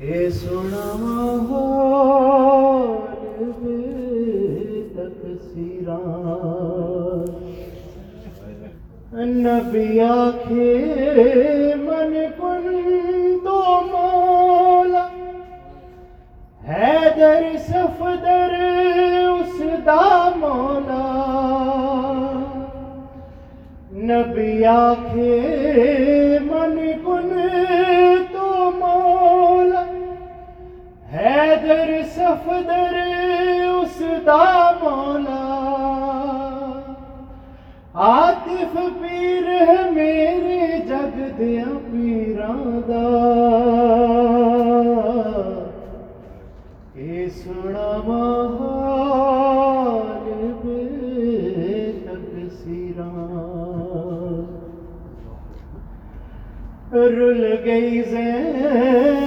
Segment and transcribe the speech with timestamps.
[0.00, 1.52] اے سونا ماحول
[3.60, 6.02] بے تقصیران
[9.44, 10.74] نبی آکھے
[11.84, 12.66] من کن
[13.44, 13.60] دو
[13.92, 15.06] مولا۔
[16.68, 18.54] حیدر صفدر
[19.30, 19.56] اس
[19.86, 21.04] دا مولا۔
[23.92, 26.25] نبی آکھے
[31.66, 32.94] حیدر صفدر
[33.66, 35.44] اس دا مولا۔
[37.94, 43.06] عاطف پیر ہے میرے جگ دیا پیراں دا۔
[46.94, 48.96] اے سونا ماحول
[50.62, 53.28] بے تقصیراں
[56.92, 59.25] رل گئی زینب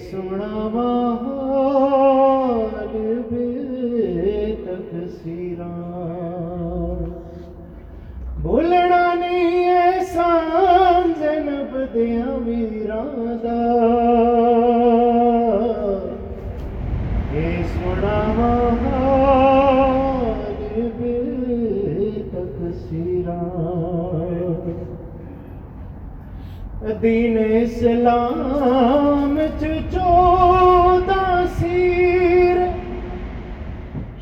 [0.00, 1.88] سونا ماحول
[3.30, 5.68] بے تقصیراں
[8.42, 14.47] بھولنا نہیں احسان زینب دیاں ویراں دا
[27.02, 32.56] دین اسلام چودہ سیر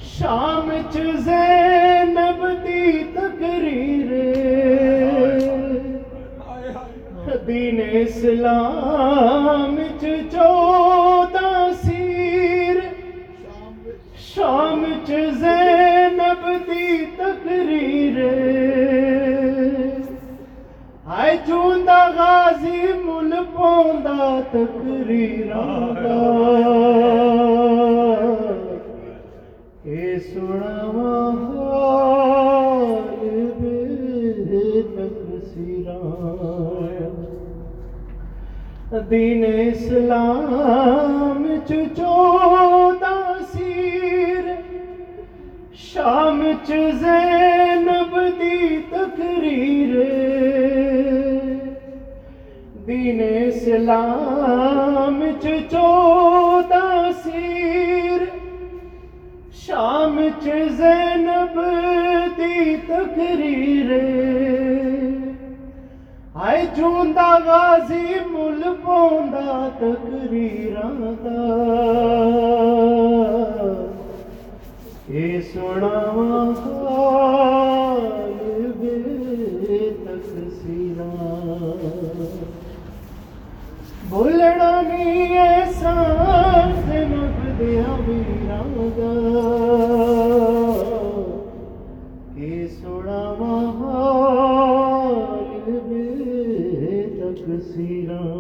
[0.09, 0.95] شام چ
[1.25, 4.11] زینب دی تقریر۔
[7.47, 10.56] دین اسلام چودہ
[24.53, 26.21] پوندا تقریراں دا
[29.85, 32.07] اے سونا ماحول
[39.11, 43.15] دین اسلام چودہ
[43.53, 44.53] سیر
[45.93, 46.73] شام چ
[53.77, 58.23] اسلام چ چودہ سیر،
[59.53, 61.61] شام چ زینب
[62.39, 63.91] دی تقریر۔
[66.35, 71.41] آئے چوندا غازی مل پوندا تقریراں دا۔
[75.07, 75.95] اے سونا
[84.09, 89.15] بھولنا نہیں احسان زینب دیا ویراں دا
[92.37, 94.59] اے سونا ماحول
[95.89, 98.31] بے تقصیراں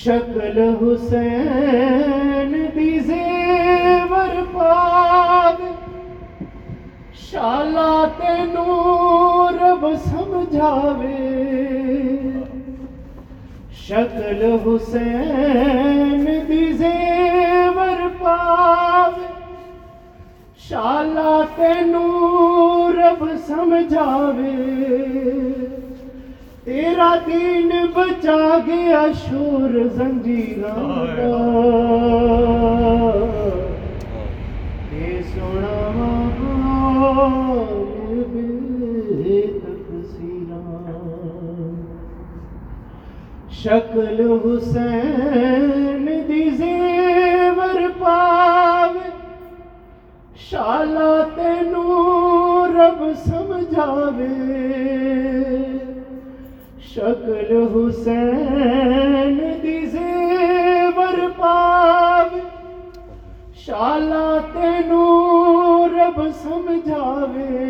[0.00, 5.58] شکل حسین دی زیور پاگ
[7.30, 11.75] شالا تینوں رب سمجھاوے۔
[13.88, 19.18] شکل حسین دی زیور پاگ
[20.68, 24.54] شالا تینوں رب سمجھاوے۔
[26.64, 31.06] تیرا دین بچا گیا شور زنجیراں
[34.90, 35.76] اے سونا
[43.66, 49.08] شکل حسین دی زیور پاوے
[50.50, 54.28] شالا تینوں رب سمجھاوے۔
[56.92, 62.40] شکل حسین دی زیور پاوے
[63.66, 67.65] شالا تینوں رب سمجھاوے۔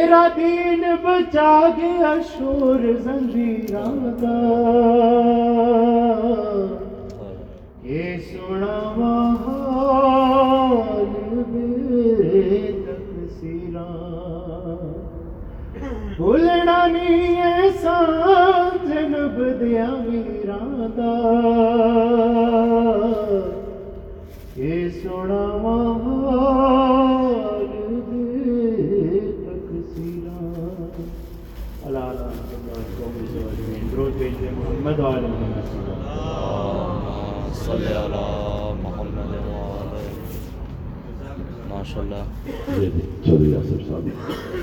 [0.00, 4.36] میرا دین بچا گیا شور زنجیراں دا
[7.84, 8.78] یہ سنا
[9.42, 11.04] حال
[11.50, 13.86] میرے تقصیراں
[16.16, 17.98] بھولنا نہیں ایسا
[18.84, 21.14] جنب دیا ویراں دا۔
[24.56, 25.44] یہ سنا
[34.90, 35.26] محمد وعلی
[38.82, 39.34] محمد محمد
[41.70, 42.22] ماشاء اللہ
[43.24, 44.08] چودھری آصف صاحب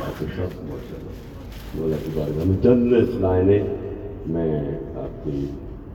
[0.01, 3.63] آصف صاحب ماشاء اللہ اللہ کی بارگاہ میں چند لائنیں
[4.27, 4.61] میں
[4.95, 5.45] آپ کی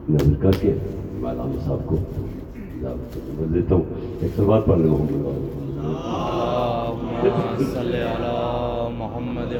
[0.09, 0.71] نظر کر کے
[1.13, 1.95] مولانا صاحب کو
[3.53, 3.83] دیتا ہوں۔
[4.21, 5.45] ایک سوال پڑھ ہوں اللہم
[7.73, 8.33] صلی علی
[8.97, 9.51] محمد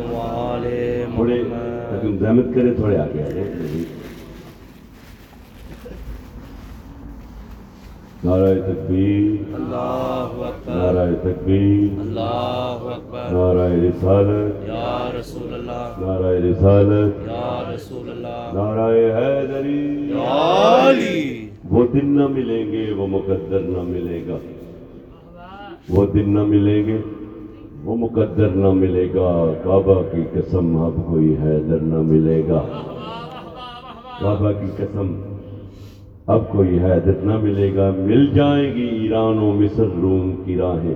[1.16, 3.52] تھوڑے محمد۔ تم زحمت کرے تھوڑے آگے آ جائیں
[8.26, 17.28] نعرہ تکبیر اللہ اکبر نعرہ تکبیر اللہ اکبر نعرہ رسالت یا رسول اللہ نعرہ رسالت
[17.28, 23.82] یا رسول اللہ نعرہ حیدری۔ یا علی۔ وہ دن نہ ملیں گے وہ مقدر نہ
[23.82, 24.38] ملے گا۔
[25.90, 26.98] وہ دن نہ ملیں گے
[27.84, 32.62] وہ مقدر نہ ملے گا۔ کعبہ کی قسم اب کوئی حیدر نہ ملے گا۔
[34.22, 35.33] کعبہ کی قسم
[36.28, 40.96] اب کوئی حیدر نہ ملے گا، مل جائیں گی ایران و مصر روم کی راہیں۔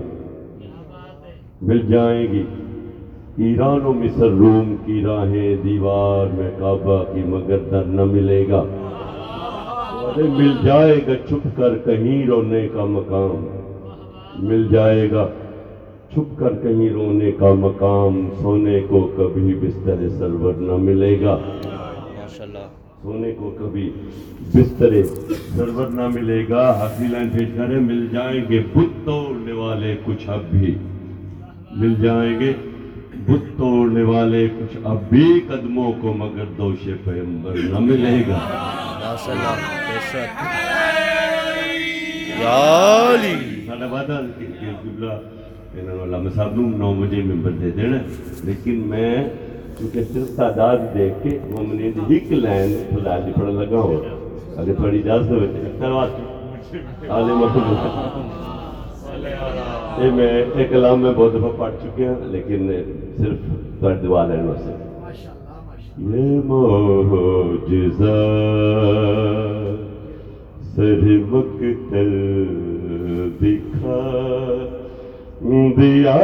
[1.61, 2.43] مل جائیں گی
[3.37, 8.63] ایران و مصر روم کی راہیں، دیوار میں کعبہ کی مگر در نہ ملے گا۔
[10.03, 13.45] ارے مل جائے گا چھپ کر کہیں رونے کا مقام۔
[14.47, 15.27] مل جائے گا
[16.13, 22.43] چھپ کر کہیں رونے کا مقام۔ سونے کو کبھی بستر سرور نہ ملے گا۔ ماشاء
[22.43, 22.76] اللہ
[23.07, 23.89] سونے کو کبھی
[24.53, 25.01] بسترے
[25.55, 27.13] ضرورت نہ ملے گا۔ حاصل
[27.57, 30.73] کرے مل جائیں گے بت توڑنے والے کچھ اب بھی۔
[31.71, 32.51] مل جائیں گے
[33.27, 38.39] بت توڑنے والے کچھ اب بھی۔ قدموں کو مگر دوش پیمبر نہ ملے گا۔
[39.25, 39.55] ساڈا
[46.35, 47.97] صاحب نو نو ممبر دے دینا
[48.43, 49.15] لیکن میں
[49.77, 53.97] کیونکہ صرف تعداد دیکھ کے ہمنے ایک لائن خدا جی پڑھ لگا ہو
[54.57, 56.05] اگر تھوڑی اجازت ہوئے تو کروا
[57.17, 57.65] آلے مطلب
[60.03, 62.71] یہ میں ایک کلام میں بہت دفعہ پڑھ چکے ہیں لیکن
[63.17, 63.37] صرف
[63.79, 64.73] تھوڑی دعا لینا سے
[66.15, 68.17] یہ موجزہ
[70.75, 72.11] سر مقتل
[73.41, 74.01] دکھا
[75.77, 76.15] دیا۔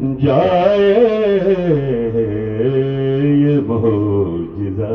[0.00, 0.94] جائے
[3.34, 4.92] یہ معجزہ۔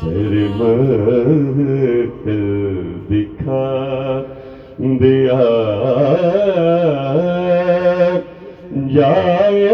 [0.00, 2.44] سر مقتل
[3.10, 4.22] دکھا
[4.78, 5.40] دیا۔
[8.94, 9.68] جائے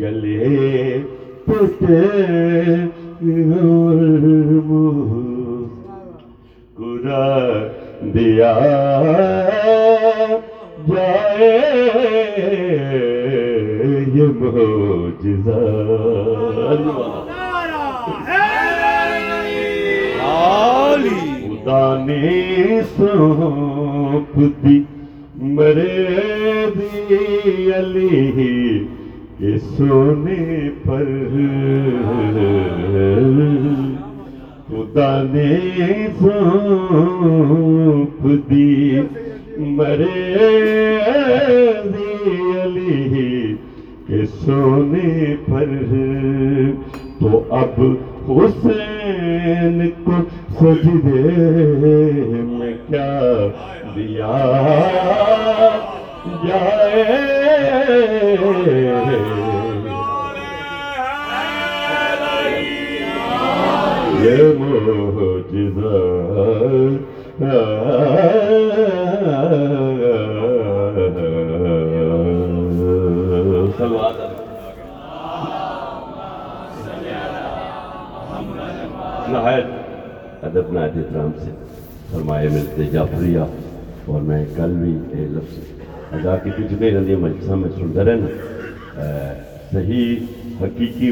[0.00, 0.98] گلے
[1.44, 2.00] پٹے
[6.76, 7.26] کرا
[8.14, 8.52] دیا
[10.88, 11.54] جائے
[14.14, 15.64] یہ معجزہ۔
[21.40, 24.82] خدا نے سونپ دی
[25.36, 28.84] مرے دی علی
[29.38, 31.04] کے سونے پر۔
[34.68, 35.56] خدا نے
[36.18, 39.00] سونپ دی۔
[39.56, 40.36] مرے
[41.84, 43.54] دی علی
[44.06, 45.64] کے سونے پر۔
[47.20, 47.80] تو اب
[48.28, 50.12] حسین کو
[50.60, 51.32] سجدے
[52.48, 53.20] میں کیا
[53.96, 54.36] دیا
[56.48, 57.04] جائے؟
[79.30, 79.66] نہایت
[80.42, 81.50] ادب نہایت احترام سے
[82.10, 83.38] فرمائے ملتے جعفریہ
[84.06, 88.28] اور میں کل بھی یہ لفظ ادا کی تھی جنہیں رضی مجلسہ میں سنتا رہنا
[89.72, 90.16] صحیح
[90.62, 91.10] حقیقی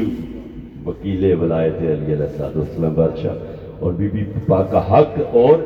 [0.87, 3.33] وکیل ولایت علی علیہ السلام بادشاہ
[3.79, 5.63] اور بی بی پاک کا حق اور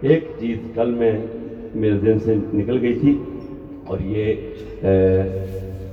[0.00, 1.12] ایک چیز کل میں
[1.74, 3.18] میرے ذہن سے نکل گئی تھی
[3.86, 4.34] اور یہ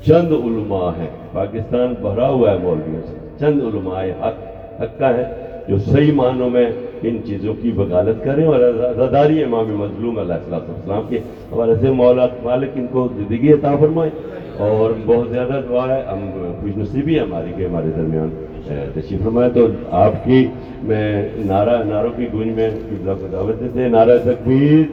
[0.05, 5.23] چند علماء ہیں۔ پاکستان بھرا ہوا ہے مولویوں سے۔ چند علماء حق حق کا ہے
[5.67, 6.65] جو صحیح معنوں میں
[7.03, 11.17] ان چیزوں کی وکالت کریں اور رضاداری امام مظلوم علیہ السلام السلام کے
[11.51, 14.09] حوالے سے مولا مالک ان کو زندگی عطا فرمائے
[14.57, 16.19] اور بہت زیادہ دعا ہے۔ ہم
[16.61, 18.29] خوش نصیبی ہماری کہ ہمارے درمیان۔
[18.67, 20.45] تشریف فرمائے تو آپ کی
[20.83, 24.83] میں نعرہ نعروں کی گونج میں قبلہ کو دعوت دیتے ہیں۔ نعرہ تکبیر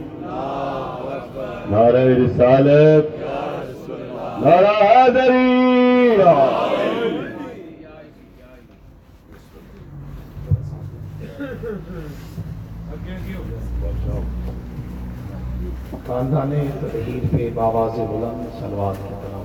[1.70, 3.20] نعرہ رسالت
[4.44, 6.16] نعرہ حیدری
[16.06, 19.40] خاندان تطہیر پہ باواز بلند سلوات کی طرح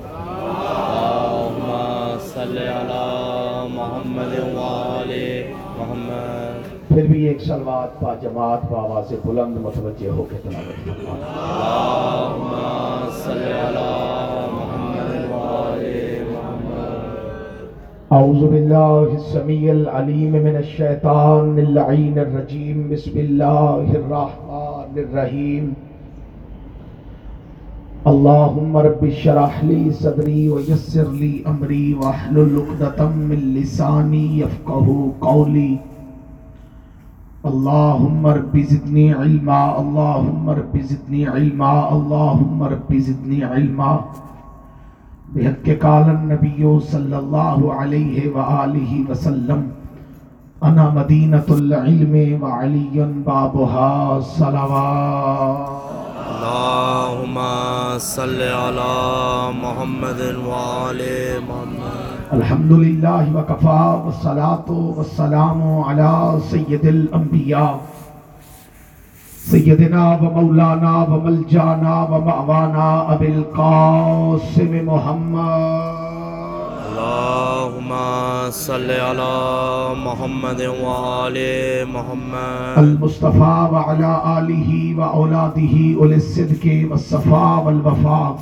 [2.17, 3.05] اللهم صل على
[3.73, 5.11] محمد وآل
[5.77, 6.61] محمد.
[6.87, 12.51] پھر بھی ایک سلوات با جماعت باواز بلند متوجہ ہو کے تلاوت فرمائیں اللهم
[13.23, 13.91] صل على
[14.53, 15.83] محمد وآل
[16.31, 17.61] محمد.
[18.19, 22.87] اعوذ باللہ السمیع العلیم من الشیطان اللعین الرجیم.
[22.91, 25.73] بسم اللہ الرحمن الرحیم.
[28.09, 34.85] اللہم رب شرح لی صدری ویسر لی امری واحلل عقدۃ من لسانی یفقہ
[35.19, 35.75] قولی
[37.49, 43.95] اللہم رب زدنی علما اللہم رب زدنی علما اللہم رب زدنی علما.
[45.33, 49.67] بحق قال النبی صلی اللہ علیہ وآلہ وسلم،
[50.69, 55.86] انا مدینۃ العلم وعلی بابها صلوات.
[56.37, 57.37] اللهم
[57.97, 58.93] صل على
[59.61, 61.01] محمد وآل
[61.49, 62.33] محمد.
[62.33, 67.79] الحمد لله وكفى والصلاة والسلام على سيد الأنبياء
[69.51, 76.06] سیدنا و مولانا و ملجانا و معوانا ابی القاسم محمد.
[76.97, 77.91] اللهم
[78.51, 79.33] صل على
[80.05, 81.37] محمد وآل
[81.93, 82.77] محمد.
[82.77, 88.35] المصطفى وعلى آله وأولاده أولي الصدق والصفاء والوفاء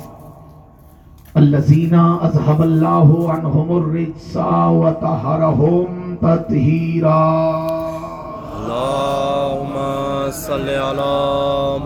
[1.36, 1.94] الذين
[2.26, 4.36] أذهب الله عنهم الرجس
[4.80, 5.86] وطهرهم
[6.22, 7.24] تطهيرا.
[8.56, 9.35] اللهم
[10.30, 11.12] صل على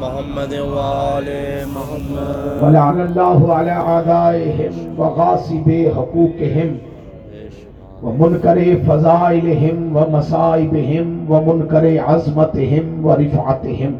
[0.02, 1.28] محمد وآل
[1.76, 2.62] محمد.
[2.62, 6.76] ولعن الله على أعدائهم وغاصب حقوقهم
[8.02, 13.92] ومنكر فضائلهم ومصائبهم ومنكر عظمتهم ورفعتهم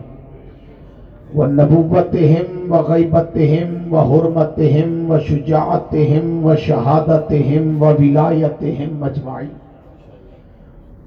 [1.37, 9.52] ونبوتهم وغيبتهم وحرمتهم وشجاعتهم وشهادتهم وولايتهم أجمعين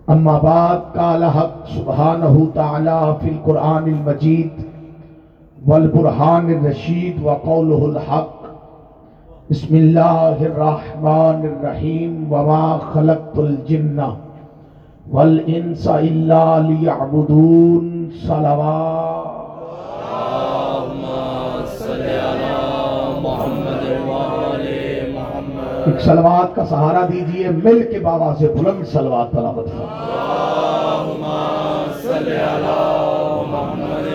[0.10, 4.52] اما بعد، قال حق سبحانه تعالى في القرآن المجيد
[5.68, 8.44] والبرهان الرشيد وقوله الحق.
[9.52, 14.08] بسم الله الرحمن الرحيم وما خلقت الجن
[15.12, 19.23] والانس الا ليعبدون صلوات
[25.86, 31.24] ایک سلوات کا سہارا دیجیے، مل کے بابا سے بلند سلوات تلاوت اللهم
[32.02, 32.78] صل على
[33.52, 34.08] محمد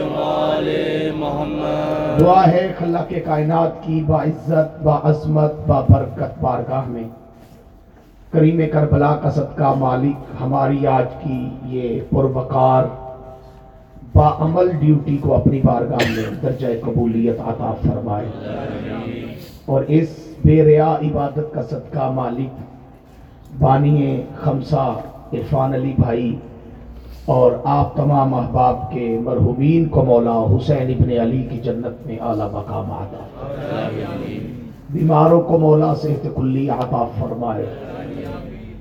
[1.16, 7.04] محمد دعا ہے خلق کائنات کی، با عزت، با عظمت، با برکت بارگاہ میں۔
[8.32, 12.84] کریم کربلا کا صدقہ مالک ہماری آج کی یہ پروکار
[14.14, 18.26] با عمل ڈیوٹی کو اپنی بارگاہ میں درجہ قبولیت عطا فرمائے۔
[19.66, 20.08] اور اس
[20.44, 22.60] بے ریا عبادت کا صدقہ مالک
[23.62, 24.94] بانی خمسہ
[25.32, 26.36] عرفان علی بھائی
[27.26, 32.52] اور آپ تمام احباب کے مرحومین کو مولا حسین ابن علی کی جنت میں اعلیٰ
[32.52, 33.24] مقام عطا
[34.90, 37.66] بیماروں کو مولا صحت کلی عطا فرمائے۔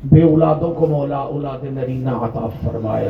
[0.04, 3.10] بے اولادوں کو مولا اولاد نرینہ عطا فرمائے۔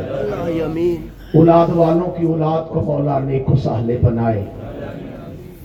[1.33, 4.43] اولاد والوں کی اولاد کو مولا نیک و سہلے بنائے۔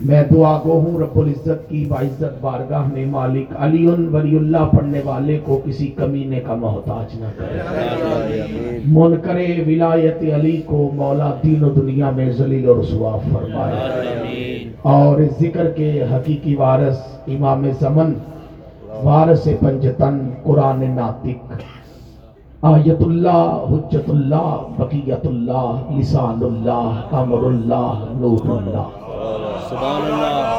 [0.03, 5.01] میں دعا گو ہوں رب العزت کی باعزت بارگاہ میں مالک علی ولی اللہ پڑھنے
[5.03, 7.57] والے کو کسی کمینے کا محتاج نہ کرے۔
[8.85, 9.35] منکر
[9.67, 13.77] ولایت علی کو مولا دین و دنیا میں ذلیل و رسوا فرمائے۔
[14.81, 18.13] اور اس ذکر کے حقیقی وارث امام زمن،
[19.03, 21.53] وارث پنجتن قرآن ناطق،
[22.61, 29.02] آیت اللہ، حجت اللہ، بقیت اللہ، لسان اللہ امر اللہ، نور اللہ۔
[29.69, 30.49] سبحان اللہ۔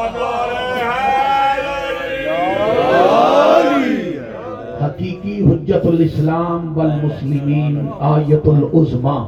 [4.85, 9.18] حقیقی حجت الاسلام والمسلمین آیت العظما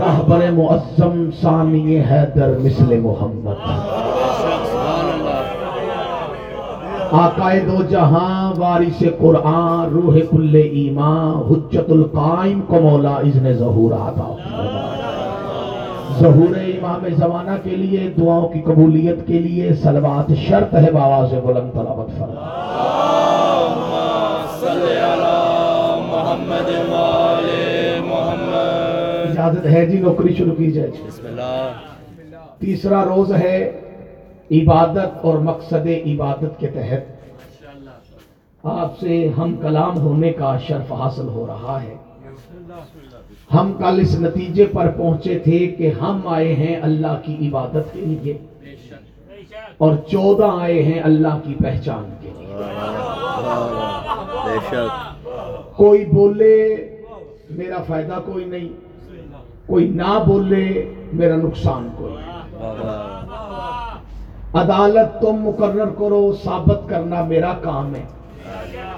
[0.00, 3.66] رہبر معظم ثانی حیدر مثل محمد۔
[4.40, 5.10] سبحان
[7.12, 14.34] آقائے دو جہاں وارث قرآن، روح کل ایمان، حجت القائم کو مولا اذن ظہور عطا
[14.44, 15.15] فرمائے
[16.20, 21.70] ظہور امام زمانہ کے لیے، دعاؤں کی قبولیت کے لیے سلوات شرط ہے، بآواز بلند
[21.72, 22.64] تلاوت فرمائے
[24.60, 25.36] صلی علی
[26.10, 26.70] محمد
[28.06, 31.70] محمد اجازت ہے جی نوکری شروع کی جائے۔ جی بسم اللہ
[32.58, 33.58] تیسرا روز ہے
[34.50, 37.14] عبادت اور مقصد عبادت کے تحت۔
[38.64, 41.94] آپ سے ہم کلام ہونے کا شرف حاصل ہو رہا ہے۔
[43.54, 48.00] ہم کل اس نتیجے پر پہنچے تھے کہ ہم آئے ہیں اللہ کی عبادت کے
[48.00, 48.38] لیے۔
[49.78, 52.64] اور چودہ آئے ہیں اللہ کی پہچان کے لیے۔
[55.76, 56.76] کوئی بولے،
[57.50, 58.68] میرا فائدہ کوئی نہیں۔
[59.66, 62.36] کوئی نہ بولے، میرا نقصان کوئی نہیں۔
[64.54, 68.04] عدالت تم مقرر کرو، ثابت کرنا میرا کام ہے۔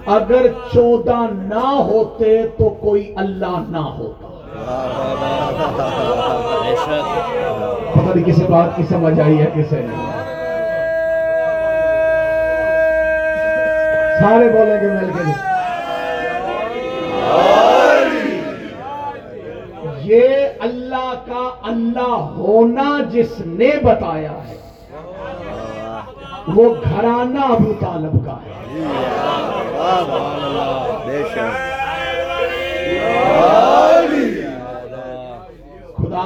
[0.07, 4.28] اگر چودہ نہ ہوتے تو کوئی اللہ نہ ہوتا۔
[7.93, 10.13] پتہ نہیں کسی بات کی سمجھ آئی ہے کسے نہیں۔
[14.21, 15.49] سارے بولیں گے مل کے۔
[20.03, 20.29] یہ
[20.61, 24.57] اللہ کا اللہ ہونا جس نے بتایا ہے،
[26.49, 28.53] وہ گھرانہ ابو طالب کا ہے۔
[31.07, 31.69] بے شک۔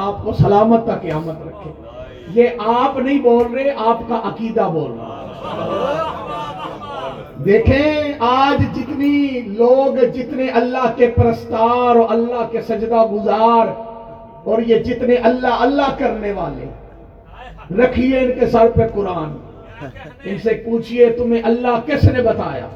[0.02, 1.70] آپ کو سلامت تک قیامت رکھے۔
[2.28, 5.18] یہ آپ نہیں بول رہے، آپ کا عقیدہ بول رہا
[7.44, 13.66] دیکھیں، آج جتنی لوگ، جتنے اللہ کے پرستار اور اللہ کے سجدہ گزار
[14.44, 16.66] اور یہ جتنے اللہ اللہ کرنے والے،
[17.82, 19.36] رکھیے ان کے سر پہ قرآن۔
[20.24, 22.66] ان سے پوچھئے، تمہیں اللہ کس نے بتایا؟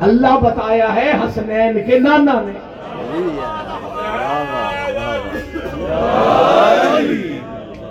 [0.00, 2.58] اللہ بتایا ہے حسنین کے نانا نے۔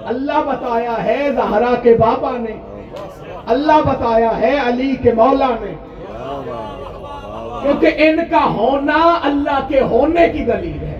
[0.05, 2.83] اللہ بتایا ہے زہرا کے بابا نے۔
[3.47, 5.73] اللہ بتایا ہے علی کے مولا نے۔
[7.61, 10.99] کیونکہ ان کا ہونا اللہ کے ہونے کی دلیل ہے۔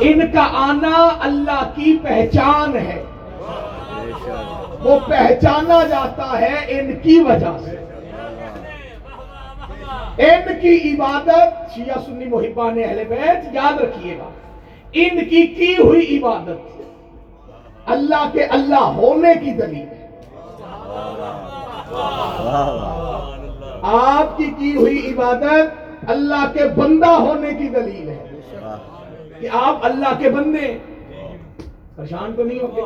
[0.00, 3.04] ان کا آنا اللہ کی پہچان ہے۔
[4.80, 7.83] وہ پہچانا جاتا ہے ان کی وجہ سے۔
[10.18, 14.30] ان کی عبادت شیعہ سنی محبان اہل بیت یاد رکھیے گا۔
[14.92, 16.82] ان کی کی ہوئی عبادت؟
[17.86, 20.04] اللہ کے اللہ ہونے کی دلیل۔ ہے
[23.82, 28.28] آپ کی کی ہوئی عبادت اللہ کے بندہ ہونے کی دلیل ہے۔
[29.40, 30.78] کہ آپ اللہ کے بندے ہیں۔
[31.96, 32.80] پریشان تو نہیں ہوتے؟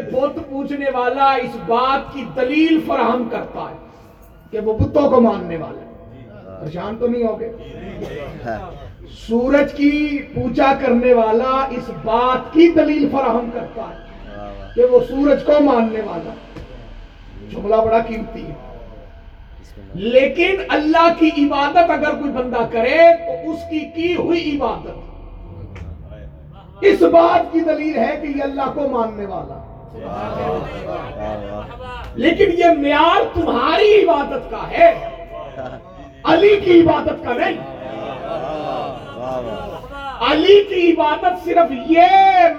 [0.00, 3.76] دیکھیں بت پوچھنے والا اس بات کی دلیل فراہم کرتا ہے
[4.50, 7.52] کہ وہ بتوں کو ماننے والا ہے۔ پریشان تو نہیں ہوگے؟
[9.10, 14.04] سورج کی پوجا کرنے والا اس بات کی دلیل فراہم کرتا ہے
[14.74, 16.34] کہ وہ سورج کو ماننے والا
[17.52, 18.54] جملہ بڑا قیمتی ہے۔
[19.94, 25.14] لیکن اللہ کی عبادت اگر کوئی بندہ کرے تو اس کی کی ہوئی عبادت۔
[26.80, 29.73] اس بات کی دلیل ہے کہ یہ اللہ کو ماننے والا
[32.14, 35.08] لیکن یہ معیار تمہاری عبادت کا ہے۔
[36.24, 37.74] علی کی عبادت کا نہیں۔
[40.30, 42.00] علی کی عبادت صرف یہ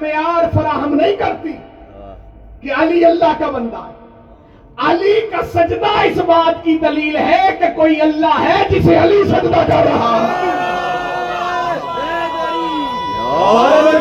[0.01, 1.53] معیار فراہم نہیں کرتی
[2.61, 4.05] کہ علی اللہ کا بندہ ہے۔
[4.77, 9.63] علی کا سجدہ اس بات کی دلیل ہے کہ کوئی اللہ ہے جسے علی سجدہ
[9.67, 10.65] کر رہا ہے۔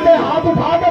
[0.05, 0.84] کے ہاتھ اٹھا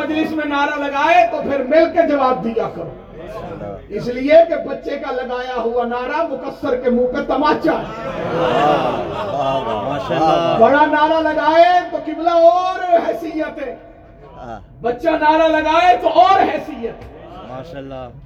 [0.00, 2.90] مجلس میں نعرہ لگائے تو پھر مل کے جواب دیا کرو۔
[3.88, 7.76] اس لیے کہ بچے کا لگایا ہوا نعرہ مقصر کے منہ پہ تماچا
[10.60, 13.74] بڑا نعرہ لگائے تو قبلہ اور حیثیت ہے۔
[14.82, 17.08] بچہ نعرہ لگائے تو اور حیثیت ہے۔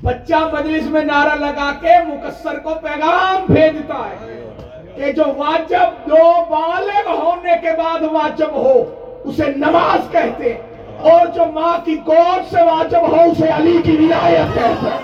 [0.02, 4.42] بچہ مجلس میں نعرہ لگا کے مقصر کو پیغام بھیجتا ہے
[4.96, 8.74] کہ جو واجب جو بالغ ہونے کے بعد واجب ہو،
[9.24, 10.62] اسے نماز کہتے ہیں۔
[11.00, 14.98] اور جو ماں کی گود سے واجب ہو، اسے علی کی ولایت کہتے ہیں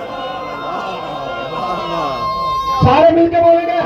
[2.83, 3.79] سارے مل کے بولیں گے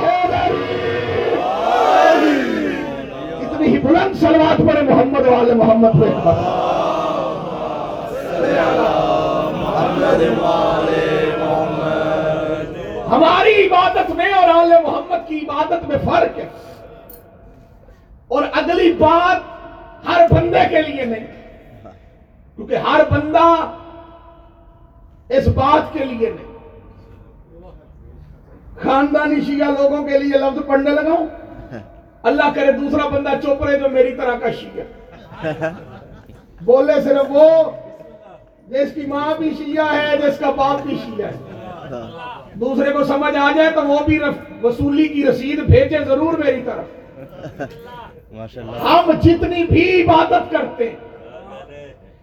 [3.47, 6.09] اتنی ہی بلند سلوات پڑے محمد والے محمد پہ۔
[13.11, 16.49] ہماری عبادت میں اور آل محمد کی عبادت میں فرق ہے۔
[18.29, 19.37] اور اگلی بات
[20.09, 21.44] ہر بندے کے لیے نہیں۔
[22.57, 23.47] کیونکہ ہر بندہ
[25.29, 26.53] اس بات کے لیے نہیں۔
[28.83, 31.27] خاندانی شیعہ لوگوں کے لیے لفظ پڑھنے لگاؤں
[32.23, 35.71] اللہ کرے دوسرا بندہ چپ رہے جو میری طرح کا شیعہ۔
[36.65, 37.49] بولے صرف وہ
[38.69, 41.39] جس کی ماں بھی شیعہ ہے جس کا باپ بھی شیعہ ہے۔
[42.61, 44.19] دوسرے کو سمجھ آ جائے تو وہ بھی
[44.63, 47.61] وصولی کی رسید بھیجے ضرور میری طرف۔
[48.85, 50.97] ہم جتنی بھی عبادت کرتے ہیں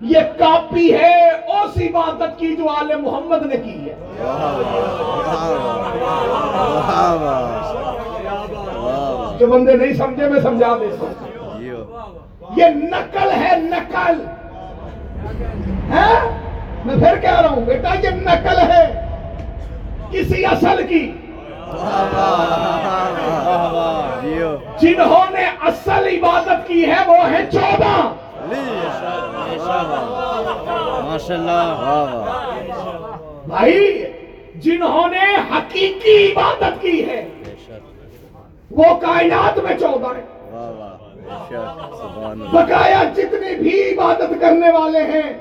[0.01, 3.95] یہ کاپی ہے اس عبادت کی جو آل محمد نے کی ہے۔
[9.39, 11.27] جو بندے نہیں سمجھے، میں سمجھا دیتا ہوں۔
[12.55, 14.25] یہ نقل ہے نقل۔
[15.91, 16.29] ہاں؟
[16.85, 19.05] میں پھر کہہ رہا ہوں، بیٹا، یہ نقل ہے
[20.11, 21.11] کسی اصل کی۔
[24.79, 28.13] جنہوں نے اصل عبادت کی ہے، وہ ہیں چودہ
[31.03, 31.65] ماشاء اللہ
[33.47, 34.03] بھائی
[34.55, 37.21] جنہوں نے حقیقی عبادت کی ہے
[38.71, 40.27] وہ کائنات میں چودہ ہیں۔
[42.51, 45.33] بقایا جتنے بھی عبادت کرنے والے ہیں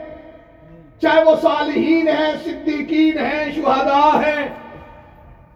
[1.02, 4.48] چاہے وہ صالحین ہیں صدیقین ہیں شہداء ہیں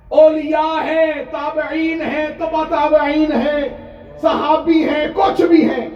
[0.09, 3.68] اولیاء ہیں تابعین ہیں تبا تابعین ہیں
[4.22, 5.88] صحابی ہیں کچھ بھی ہیں۔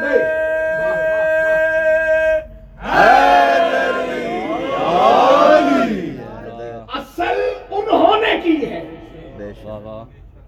[0.00, 0.34] نہیں
[6.94, 7.40] اصل
[7.70, 8.80] انہوں نے کی ہے۔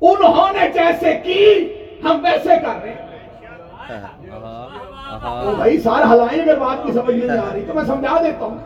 [0.00, 1.42] انہوں نے جیسے کی
[2.04, 3.04] ہم ویسے کر رہے ہیں۔
[5.56, 8.58] بھائی سار ہلائیں اگر بات کی سمجھ نہیں آ رہی، تو میں سمجھا دیتا ہوں۔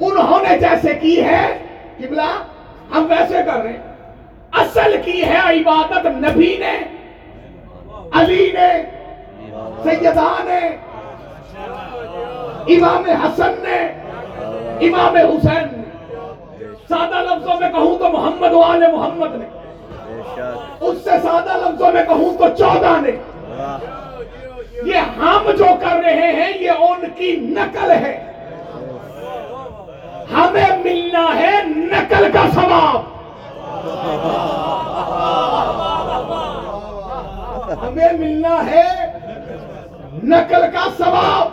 [0.00, 1.58] انہوں نے جیسے کی ہے،
[1.98, 2.42] قبلہ
[2.90, 3.90] ہم ویسے کر رہے ہیں۔
[4.52, 6.78] اصل کی ہے عبادت نبی نے،
[8.12, 8.82] علی نے
[9.82, 10.76] سیدہ نے،
[12.76, 13.86] امام حسن نے،
[14.86, 16.14] امام حسین نے۔
[16.88, 19.46] سادہ لفظوں میں کہوں تو محمد والے محمد نے۔
[20.80, 23.10] اس سے سادہ لفظوں میں کہوں تو چودہ نے۔
[24.84, 28.26] یہ ہم جو کر رہے ہیں، یہ ان کی نقل ہے۔
[30.32, 33.00] ہمیں ملنا ہے نقل کا ثواب۔
[37.82, 38.82] ہمیں ملنا ہے
[40.22, 41.48] نقل کا ثواب۔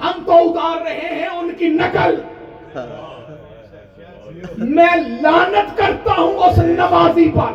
[0.00, 2.14] ہم تو اتار رہے ہیں ان کی نقل۔
[4.58, 7.54] میں لانت کرتا ہوں اس نمازی پر۔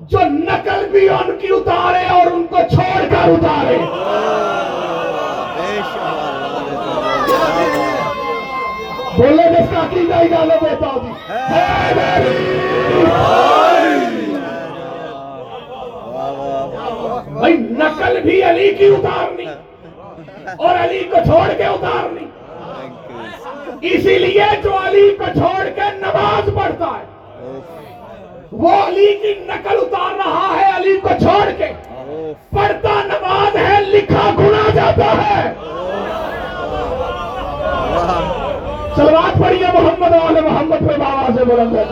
[0.00, 3.78] جو نقل بھی ان کی اتارے اور ان کو چھوڑ کر اتارے۔
[9.72, 10.96] کا عقیدہ اجازت دیتا
[17.32, 19.44] بھائی نقل بھی علی کی اتارنی
[20.56, 22.24] اور علی کو چھوڑ کے اتارنی۔
[23.88, 27.06] اسی لیے جو علی کو چھوڑ کے نماز پڑھتا ہے،
[28.52, 31.72] وہ علی کی نقل اتار رہا ہے علی کو چھوڑ کے۔
[32.56, 35.52] پڑھتا نماز ہے، لکھا گنا جاتا ہے۔
[38.98, 41.84] سلوات پڑھیے محمد والے محمد پہ بابا سے بلند ہے۔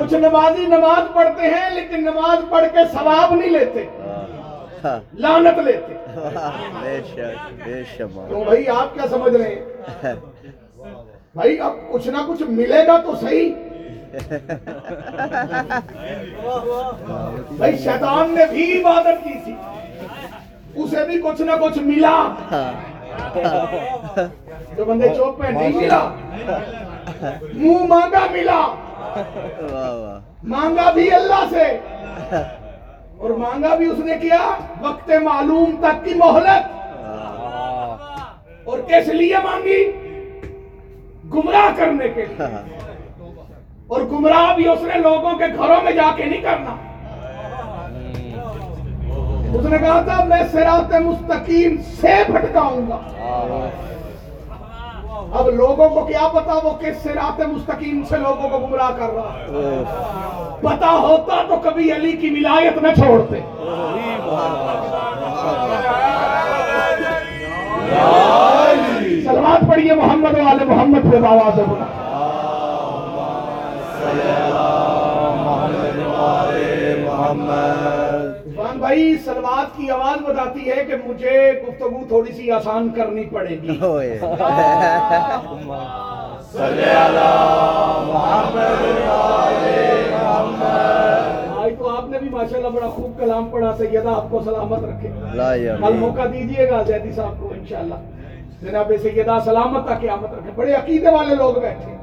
[0.00, 3.84] کچھ نمازی نماز پڑھتے ہیں لیکن نماز پڑھ کے ثواب نہیں لیتے
[5.14, 5.94] لانت لیتے۔
[8.28, 9.54] تو بھائی آپ کیا سمجھ رہے
[10.04, 10.14] ہیں؟
[11.34, 13.50] بھائی اب کچھ نہ کچھ ملے گا تو صحیح۔
[17.56, 19.54] بھائی شیطان نے بھی عبادت کی تھی۔
[20.74, 22.16] اسے بھی کچھ نہ کچھ ملا
[24.76, 26.08] جو بندے چوک پہ نہیں ملا
[27.54, 28.60] منہ مانگا ملا
[30.44, 31.64] مانگا بھی اللہ سے
[33.18, 34.38] اور مانگا بھی اس نے کیا
[34.80, 36.78] وقت معلوم تک کی مہلت
[38.66, 39.84] اور کس لیے مانگی
[41.34, 42.46] گمراہ کرنے کے لیے
[43.86, 46.76] اور گمراہ بھی اس نے لوگوں کے گھروں میں جا کے نہیں کرنا
[49.54, 52.98] اس نے کہا تھا، میں سرات مستقیم سے بھٹکاؤں گا.
[55.38, 59.32] اب لوگوں کو کیا پتا وہ کس صراط مستقیم سے لوگوں کو گمراہ کر رہا
[60.62, 63.40] پتا ہوتا تو کبھی علی کی ولایت نہ چھوڑتے۔
[69.24, 71.86] سلوات پڑھیے محمد والے محمد پہ آواز ہے بولا
[78.70, 83.56] عرفان بھائی سلوات کی آواز بتاتی ہے کہ مجھے گفتگو تھوڑی سی آسان کرنی پڑے
[83.62, 83.78] گی۔
[91.58, 95.08] آج تو آپ نے بھی ماشاءاللہ بڑا خوب کلام پڑھا سیدہ آپ کو سلامت رکھے۔
[95.86, 97.94] کل موقع دیجیے گا زیدی صاحب کو انشاءاللہ۔
[98.62, 101.96] جناب سیدہ سلامت کا قیامت رکھے۔ بڑے عقیدے والے لوگ بیٹھے۔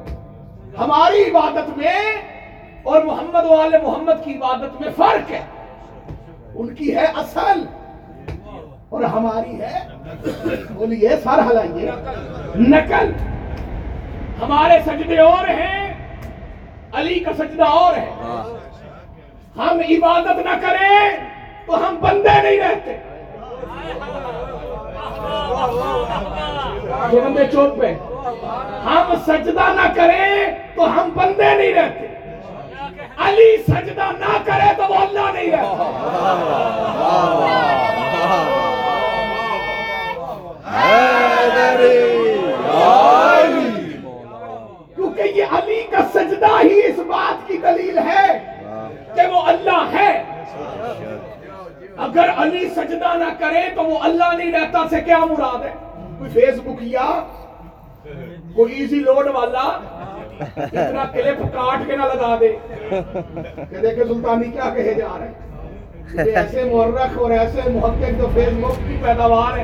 [0.80, 1.96] ہماری عبادت میں
[2.84, 5.57] اور محمد والے محمد کی عبادت میں فرق ہے۔
[6.58, 7.66] ان کی ہے اصل
[8.90, 9.80] اور ہماری ہے
[10.70, 11.92] بولیے، سر ہلائیے۔
[12.56, 13.12] نقل۔
[14.42, 15.94] ہمارے سجدے اور ہیں،
[16.94, 18.12] علی کا سجدہ اور ہے۔
[19.58, 21.18] ہم عبادت نہ کریں
[21.66, 22.98] تو ہم بندے نہیں رہتے۔
[27.12, 27.94] جو بندے چوک پہ۔
[28.86, 32.17] ہم سجدہ نہ کریں تو ہم بندے نہیں رہتے۔
[33.18, 36.88] علی سجدہ نہ کرے تو وہ اللہ نہیں رہتا
[44.96, 48.28] کیونکہ یہ علی کا سجدہ ہی اس بات کی دلیل ہے
[49.16, 50.12] کہ وہ اللہ ہے۔
[52.06, 55.74] اگر علی سجدہ نہ کرے تو وہ اللہ نہیں رہتا سے کیا مراد ہے؟
[56.18, 57.08] کوئی فیس بک یا
[58.56, 59.68] کوئی ایزی لوڈ والا؟
[60.42, 62.56] اتنا کلپ کاٹ کے نہ لگا دے۔
[63.70, 65.34] کہ دیکھیں سلطانی کیا کہے جا رہے ہیں۔
[66.36, 69.64] ایسے مورخ اور ایسے محقق جو فیس بک کی پیداوار ہے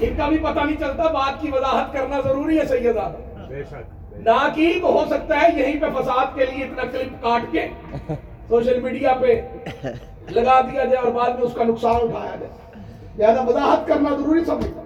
[0.00, 3.08] ان کا بھی پتہ نہیں چلتا بات کی وضاحت کرنا ضروری ہے سیدہ
[4.16, 7.66] نہ کی تو ہو سکتا ہے یہیں پہ فساد کے لیے اتنا کلپ کاٹ کے
[8.48, 9.40] سوشل میڈیا پہ
[10.30, 12.52] لگا دیا جائے اور بعد میں اس کا نقصان اٹھایا جائے۔
[13.18, 14.80] لہذا وضاحت کرنا ضروری سمجھتا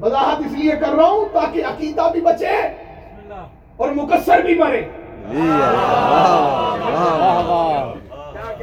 [0.00, 2.56] وضاحت اس لیے کر رہا ہوں تاکہ عقیدہ بھی بچے۔
[3.82, 4.82] اور مقصر بھی مرے۔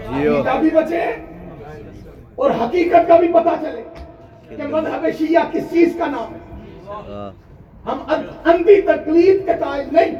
[0.07, 1.03] عقیدہ بھی بچے
[2.35, 3.83] اور حقیقت کا بھی پتا چلے
[4.55, 6.39] کہ مذہب شیعہ کس چیز کا نام ہے۔
[7.85, 7.97] ہم
[8.45, 10.15] اندھی تقلید کے قائل نہیں۔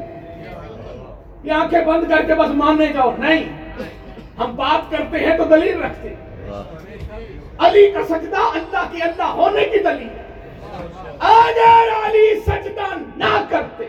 [1.42, 3.44] یہ آنکھیں بند کر کے بس ماننے جاؤ۔ نہیں۔
[4.38, 6.16] ہم بات کرتے ہیں تو دلیل رکھتے ہیں۔
[7.58, 10.08] علی کا سجدہ اللہ کی اللہ ہونے کی دلیل
[11.20, 13.88] اگر علی سجدہ نہ کرتے۔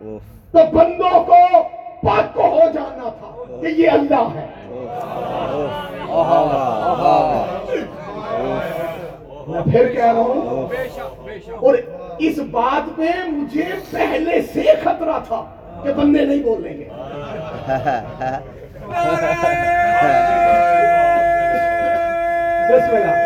[0.00, 1.38] تو بندوں کو
[2.02, 4.46] پاک ہو جانا تھا کہ یہ اللہ ہے۔
[9.46, 10.68] میں پھر کہہ رہا ہوں
[11.58, 11.74] اور
[12.18, 15.44] اس بات پہ مجھے پہلے سے خطرہ تھا
[15.84, 16.88] کہ بندے نہیں بولیں گے۔
[22.70, 23.18] بسم اللہ۔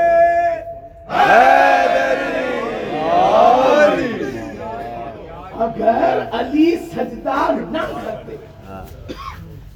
[5.63, 8.37] اگر علی سجدہ نہ کرتے.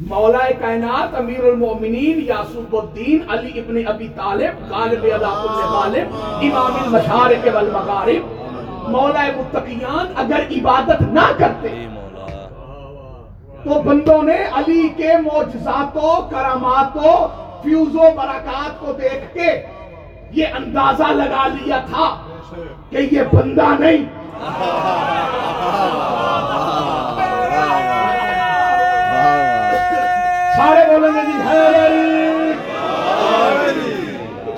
[0.09, 6.15] مولا کائنات امیر المومنین یاسوب الدین علی ابن ابی طالب غالب علاق غالب
[6.49, 8.37] امام المشارق والمغارب.
[8.91, 11.87] مولا متقیان اگر عبادت نہ کرتے
[13.65, 17.17] تو بندوں نے علی کے معجزاتوں کراماتوں
[17.63, 19.51] فیوز و برکات کو دیکھ کے
[20.39, 22.07] یہ اندازہ لگا لیا تھا
[22.91, 24.05] کہ یہ بندہ نہیں
[30.57, 31.37] سارے بولیں گے جی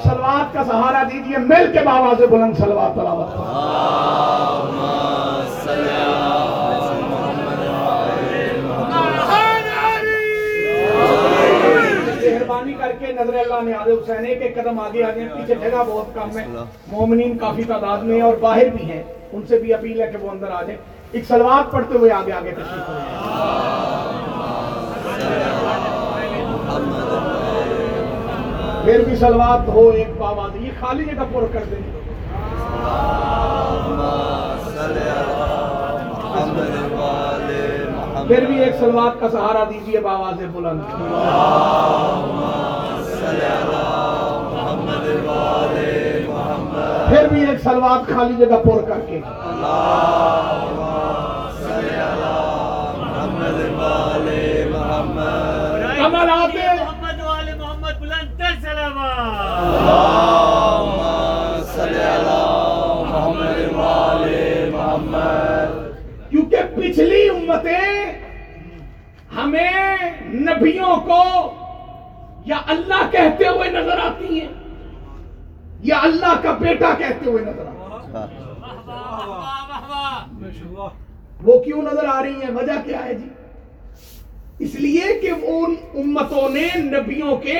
[0.02, 3.28] سلوات کا سہارا دیجیے، مل کے بابا سے بلند سلوات، تلاوت۔
[13.20, 16.44] نظر اللہ نے آدھے حسین ایک ایک قدم آگے آگے پیچھے جگہ بہت کم ہے۔
[16.92, 19.02] مومنین کافی تعداد میں ہیں اور باہر بھی ہیں۔
[19.32, 20.78] ان سے بھی اپیل ہے کہ وہ اندر آ جائیں۔
[21.12, 23.18] ایک سلوات پڑھتے ہوئے آگے آگے تشریف ہو جائیں۔
[28.84, 31.82] پھر بھی سلوات ہو ایک باواز یہ خالی جگہ پر کر دیں۔
[38.28, 40.80] پھر بھی ایک سلوات کا سہارا دیجیے باواز بلند۔
[47.08, 49.20] پھر بھی ایک سلوات خالی جگہ پور کر کے۔
[56.00, 56.26] محمد
[57.90, 58.36] بلند
[66.30, 68.12] کیونکہ پچھلی امتیں
[69.36, 69.96] ہمیں
[70.32, 71.22] نبیوں کو
[72.46, 74.48] یا اللہ کہتے ہوئے نظر آتی ہیں
[75.80, 77.78] یا اللہ کا بیٹا کہتے ہوئے نظر آتی
[81.40, 83.28] وہ کیوں نظر آ رہی ہیں؟ وجہ کیا ہے جی؟
[84.58, 87.58] اس لیے کہ ان امتوں نے نبیوں کے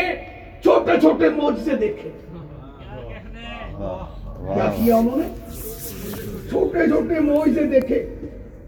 [0.63, 2.11] چھوٹے چھوٹے موج سے دیکھے
[4.55, 5.29] کیا کیا انہوں نے؟
[6.51, 8.17] چھوٹے چھوٹے معجزے دیکھے۔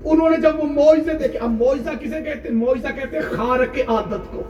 [0.05, 3.37] انہوں نے جب وہ موج سے دیکھے اب معجزہ کسے کہتے ہیں؟ معجزہ کہتے ہیں
[3.37, 4.43] خارق عادت کو۔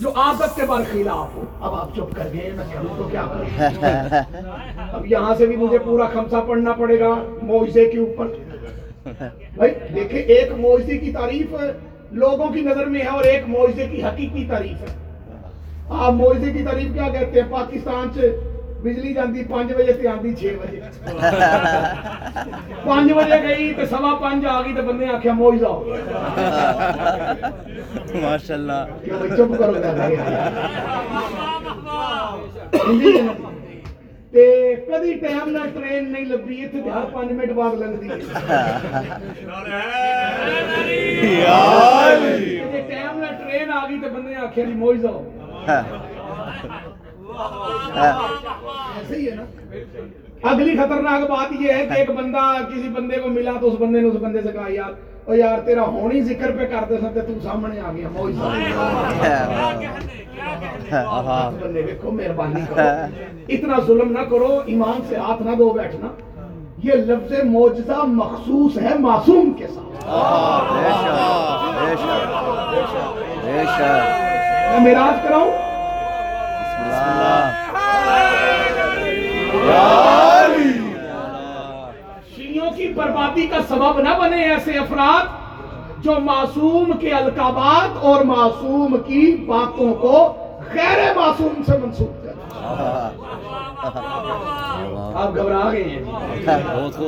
[0.00, 2.64] جو آپس کے برخلاف ہو۔ اب آپ چپ کر گئے میں
[2.98, 4.22] تو کیا کروں
[4.92, 8.26] اب یہاں سے بھی مجھے پورا خمسہ پڑھنا پڑے گا موجزے کے اوپر۔
[9.56, 11.54] بھائی دیکھیں ایک موجزے کی تعریف
[12.12, 14.94] لوگوں کی نظر میں ہے اور ایک موجزے کی حقیقی تعریف ہے۔
[15.90, 18.30] آپ موجزے کی تعریف کیا کہتے ہیں؟ پاکستان سے
[35.74, 36.66] ٹرین نہیں لبی
[37.32, 38.08] منٹ بعد لگتی
[49.08, 49.44] صحیح ہے۔ نا
[50.50, 54.00] اگلی خطرناک بات یہ ہے کہ ایک بندہ کسی بندے کو ملا تو اس بندے
[54.00, 54.92] نے اس بندے سے کہا یار
[55.24, 58.32] اور یار تیرا ہونی ذکر پہ کرتے سن تو سامنے آ گیا مول
[60.90, 62.88] صاحب بندے دیکھو مہربانی کرو
[63.48, 66.08] اتنا ظلم نہ کرو ایمان سے ہاتھ نہ دو بیٹھنا
[66.84, 69.90] یہ لفظ معجزہ مخصوص ہے معصوم کے ساتھ
[74.70, 75.50] میں میراج کراؤں
[82.36, 88.96] شیوں کی بربادی کا سبب نہ بنے ایسے افراد جو معصوم کے القابات اور معصوم
[89.06, 90.18] کی باتوں کو
[90.74, 92.21] غیر معصوم سے منسوخ
[95.14, 96.02] آپ گھبرا گئے ہیں۔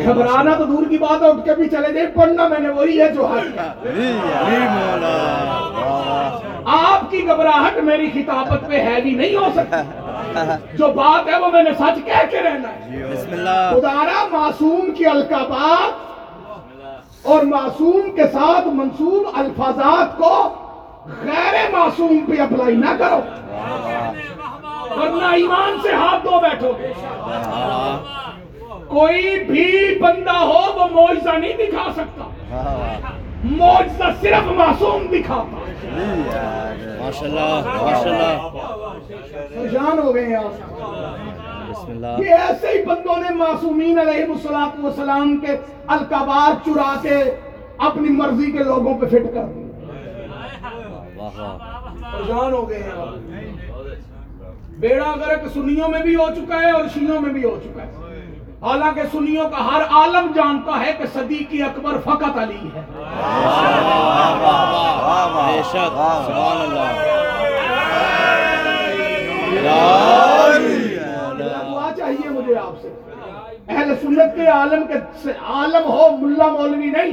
[0.04, 3.00] گھبرانا تو دور کی بات ہے اٹھ کے بھی چلے جائیں۔ پڑھنا میں نے وہی
[3.00, 3.26] ہے جو
[6.64, 11.62] آپ کی گھبراہٹ میری خطابت پہ بھی نہیں ہو سکتی۔ جو بات ہے وہ میں
[11.62, 13.06] نے سچ کہہ کے رہنا ہے۔
[14.30, 15.92] معصوم کی القابات
[17.26, 20.32] اور معصوم کے ساتھ منصوب الفاظات کو
[21.24, 23.20] غیر معصوم پہ اپلائی نہ کرو۔
[25.34, 26.92] ایمان سے ہاتھ دو بیٹھو۔ گے
[28.88, 32.28] کوئی بھی بندہ ہو وہ معجزہ نہیں دکھا سکتا۔
[33.44, 35.64] معجزہ صرف معصوم دکھاتا۔
[39.72, 40.26] جان ہو گئے
[42.18, 47.18] یہ ایسے ہی بندوں نے معصومین علیہ السلام کے القبار چرا کے
[47.86, 49.62] اپنی مرضی کے لوگوں پہ فٹ کر دی۔
[52.28, 53.63] جان ہو گئے ہیں
[54.78, 57.92] بیڑا گرک سنیوں میں بھی ہو چکا ہے اور شیعوں میں بھی ہو چکا ہے۔
[58.62, 62.80] حالانکہ سنیوں کا ہر عالم جانتا ہے کہ صدیق اکبر فقط علی ہے۔
[71.96, 72.94] چاہیے مجھے آپ سے۔
[73.68, 77.10] اہل سنت کے عالم کے عالم ہو، ملا مولوی نہیں۔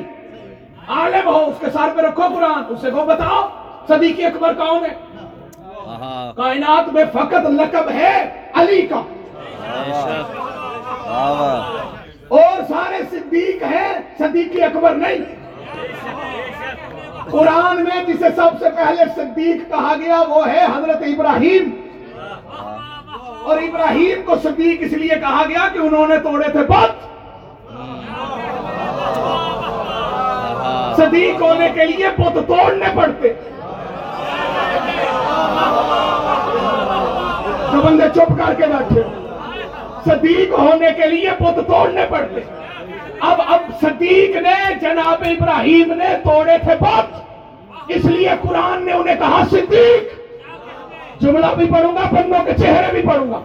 [0.87, 3.47] عالم ہو، اس کے سار پہ رکھو قرآن، اسے کو بتاؤ
[3.87, 5.10] صدیق اکبر کون ہے؟
[6.35, 9.01] کائنات میں فقط لقب ہے علی کا۔
[12.27, 15.17] اور سارے صدیق ہیں صدیق اکبر نہیں۔
[17.31, 21.69] قرآن میں جسے سب سے پہلے صدیق کہا گیا وہ ہے حضرت ابراہیم۔
[23.43, 27.11] اور ابراہیم کو صدیق اس لیے کہا گیا کہ انہوں نے توڑے تھے بت۔
[30.97, 33.33] صدیق ہونے کے لیے بت توڑنے پڑتے۔
[37.71, 39.03] جو بندے چپ کر کے بیٹھے
[40.05, 42.41] صدیق ہونے کے لیے بت توڑنے پڑتے
[43.19, 47.21] اب اب صدیق نے، جناب ابراہیم نے توڑے تھے بت۔
[47.87, 50.03] اس لیے قرآن نے انہیں کہا، صدیق،
[51.21, 53.41] جملہ بھی پڑھوں گا، بندوں کے چہرے بھی پڑھوں گا۔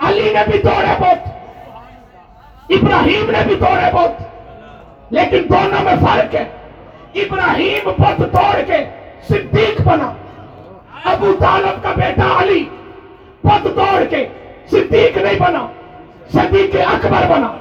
[0.00, 1.28] علی نے بھی توڑے بت۔
[2.70, 4.22] ابراہیم نے بھی توڑے بت۔
[5.12, 6.44] لیکن دونوں میں فرق ہے۔
[7.14, 8.84] ابراہیم بت توڑ کے
[9.28, 10.12] صدیق بنا۔
[11.06, 12.64] ابو طالب کا بیٹا علی
[13.42, 14.26] پت توڑ کے
[14.70, 15.66] صدیق نہیں بنا،
[16.32, 17.52] صدیق اکبر بنا۔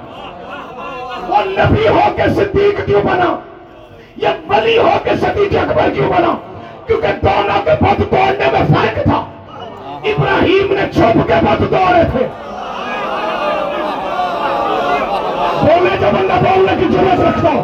[1.27, 3.39] وہ نبی ہو کے صدیق کیوں بنا؟
[4.17, 6.35] یا ولی ہو کے صدیق اکبر کیوں بنا؟
[6.87, 9.25] کیونکہ دونوں کے پت توڑنے میں فرق تھا۔
[10.03, 12.27] ابراہیم نے چھپ کے پت توڑے تھے۔
[15.61, 17.63] بولے جو بندہ بولنے کی ضرورت رکھتا ہوں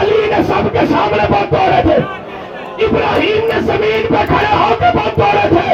[0.00, 2.19] علی نے سب کے سامنے پت توڑے تھے۔
[2.84, 5.68] ابراہیم نے زمین پہ کھڑے ہو کے بہت دوڑے تھے،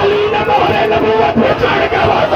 [0.00, 2.32] علی نے موہر نبوت میں چڑھ کے بہت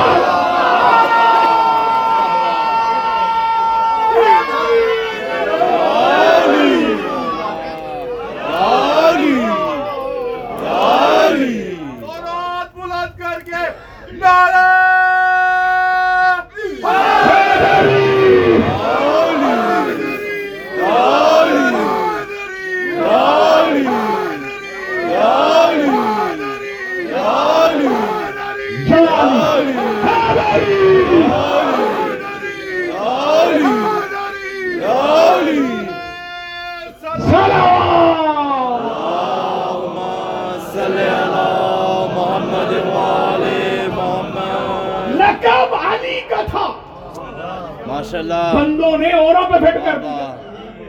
[48.21, 50.37] اللہ۔ بندوں نے اوروں پہ فٹ کر دیا۔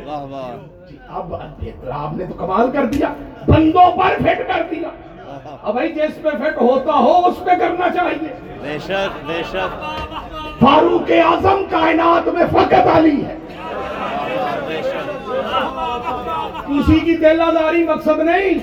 [0.05, 0.55] واہ واہ
[1.09, 1.35] اب
[1.91, 3.13] آپ نے تو کمال کر دیا۔
[3.47, 4.87] بندوں پر فٹ کر دیا۔
[5.61, 9.79] اب بھائی جس پہ فٹ ہوتا ہو اس پہ کرنا چاہیے۔ بے شک بے شک۔
[10.59, 13.37] فاروق اعظم کائنات میں فقط علی ہے۔
[16.67, 18.53] کسی کی دلہ داری مقصد نہیں۔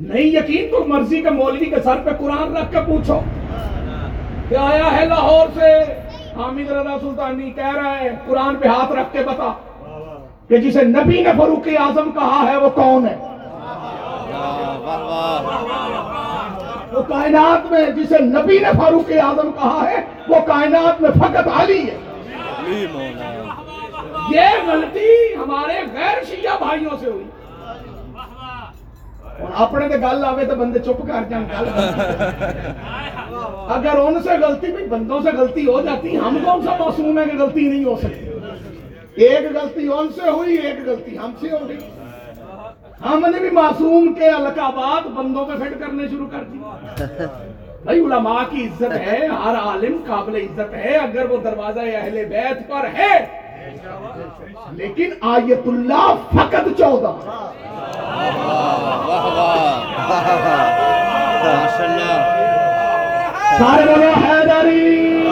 [0.00, 3.20] نہیں یقین تو مرضی کے مولوی کے سر پہ قرآن رکھ کے پوچھو۔
[4.48, 6.00] کہ آیا ہے لاہور سے؟
[6.38, 9.52] حامد رضا سلطانی کہہ رہا ہے، قرآن پہ ہاتھ رکھ کے بتا
[10.48, 13.16] کہ جسے نبی نے فاروق اعظم کہا ہے، وہ کون ہے؟
[16.92, 21.82] وہ کائنات میں جسے نبی نے فاروق اعظم کہا ہے، وہ کائنات میں فقط علی
[21.90, 21.96] ہے۔
[24.30, 25.10] یہ غلطی
[25.42, 27.24] ہمارے غیر شیعہ بھائیوں سے ہوئی۔
[29.38, 31.68] اپنے تے گل آوے تو بندے چپ کر جان گل
[33.70, 37.24] اگر ان سے غلطی بھی بندوں سے غلطی ہو جاتی ہم کون سا معصوم ہے
[37.24, 41.68] کہ غلطی نہیں ہو سکتی ایک غلطی ان سے ہوئی ایک غلطی ہم سے ہو
[41.68, 41.78] گئی
[43.04, 46.58] ہم نے بھی معصوم کے القابات بندوں پہ فٹ کرنے شروع کر دی
[47.84, 52.68] بھائی علماء کی عزت ہے ہر عالم قابل عزت ہے اگر وہ دروازہ اہل بیت
[52.68, 53.14] پر ہے
[54.72, 59.27] لیکن آیت اللہ فقط چودہ واہ واہ ماشاء اللہ
[63.58, 65.24] سارے بولو حیدری۔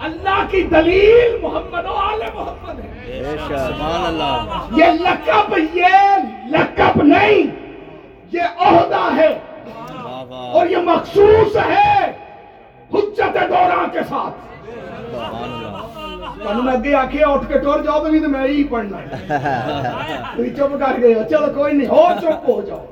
[0.00, 4.44] اللہ کی دلیل محمد و آل محمد ہے۔ سبحان اللہ۔
[4.76, 5.86] یہ لقب یہ
[6.50, 7.56] لقب نہیں
[8.32, 9.38] یہ عہدہ ہے۔
[10.52, 12.12] اور یہ مخصوص ہے
[12.94, 14.34] حجت دوران کے ساتھ۔
[15.10, 16.07] سبحان اللہ۔
[18.64, 22.84] پڑھنا ہے تھی چپ کر گئے ہو چلو کوئی نہیں ہو چپ ہو جاؤ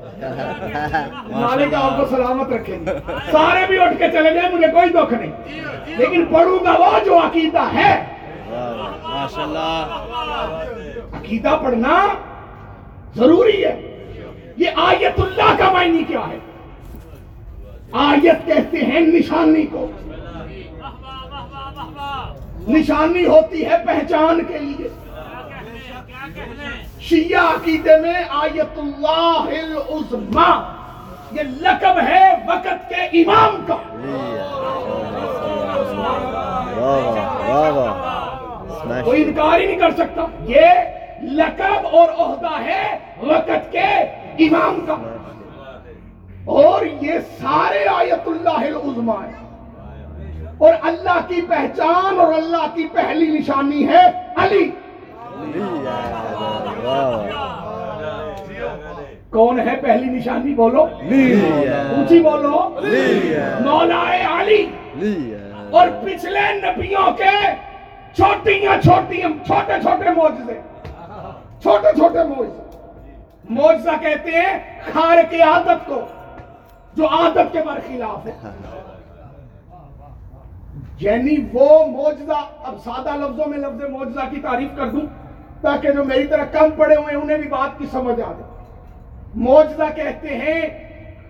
[1.31, 2.93] مالک آپ کو سلامت رکھیں گے
[3.31, 7.19] سارے بھی اٹھ کے چلے جائیں مجھے کوئی دکھ نہیں لیکن پڑھوں گا وہ جو
[7.19, 7.93] عقیدہ ہے
[11.13, 11.97] عقیدہ پڑھنا
[13.15, 13.75] ضروری ہے
[14.57, 16.37] یہ آیت اللہ کا معنی کیا ہے
[18.01, 19.89] آیت کہتے ہیں نشانی کو
[22.67, 24.87] نشانی ہوتی ہے پہچان کے لیے۔
[26.99, 30.73] شیعہ عقیدے میں آیت اللہ العظما
[31.31, 33.75] یہ لقب ہے وقت کے امام کا۔
[39.03, 40.65] کوئی انکار ہی نہیں کر سکتا۔ یہ
[41.21, 43.87] لقب اور عہدہ ہے وقت کے
[44.45, 44.95] امام کا۔
[46.45, 49.46] اور یہ سارے آیت اللہ العظما ہے
[50.57, 54.05] اور اللہ کی پہچان اور اللہ کی پہلی نشانی ہے
[54.35, 54.71] علی۔
[59.29, 60.85] کون ہے پہلی نشانی بولو؟
[61.91, 62.79] اونچی بولو۔
[63.59, 64.65] مولا علی۔
[65.71, 67.53] اور پچھلے نبیوں کے
[68.15, 70.61] چھوٹیاں چھوٹیاں، چھوٹے چھوٹے موجزے
[71.61, 72.61] چھوٹے چھوٹے موجزے
[73.49, 76.01] موجزہ کہتے ہیں، خار کی عادت کو،
[76.93, 78.31] جو عادت کے برخلاف ہے۔
[80.99, 85.01] یعنی وہ موجزہ اب سادہ لفظوں میں لفظ موجزہ کی تعریف کر دوں
[85.61, 88.55] تاکہ جو میری طرح کم پڑے ہوئے ہیں انہیں بھی بات کی سمجھ آ جائے
[89.35, 90.61] موجزہ کہتے ہیں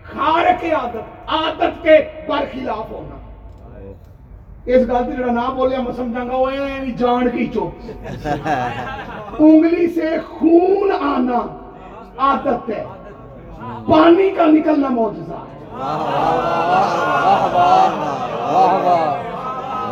[0.06, 1.98] خارق عادت عادت کے
[2.28, 3.16] برخلاف ہونا
[4.66, 6.50] اس گل جڑا نہ بولیا میں سمجھاں گا وہ
[6.98, 7.72] جان کی چوک
[9.40, 11.42] انگلی سے خون آنا
[12.20, 12.84] عادت ہے
[13.88, 15.56] پانی کا نکلنا موجزہ ہے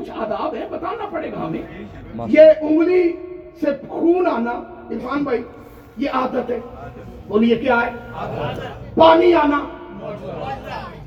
[0.00, 3.02] کچھ آداب ہیں بتانا پڑے گا ہمیں یہ انگلی
[3.60, 4.52] سے خون آنا
[4.90, 5.42] عرفان بھائی
[5.96, 6.58] یہ عادت ہے
[7.28, 9.60] بولیے کیا ہے پانی آنا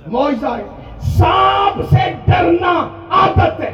[0.07, 0.67] معجزہ ہے
[1.09, 2.73] سانپ سے ڈرنا
[3.11, 3.71] عادت ہے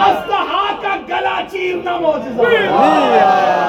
[0.00, 3.68] اصطحا کا گلا چیرنا معجزہ ہے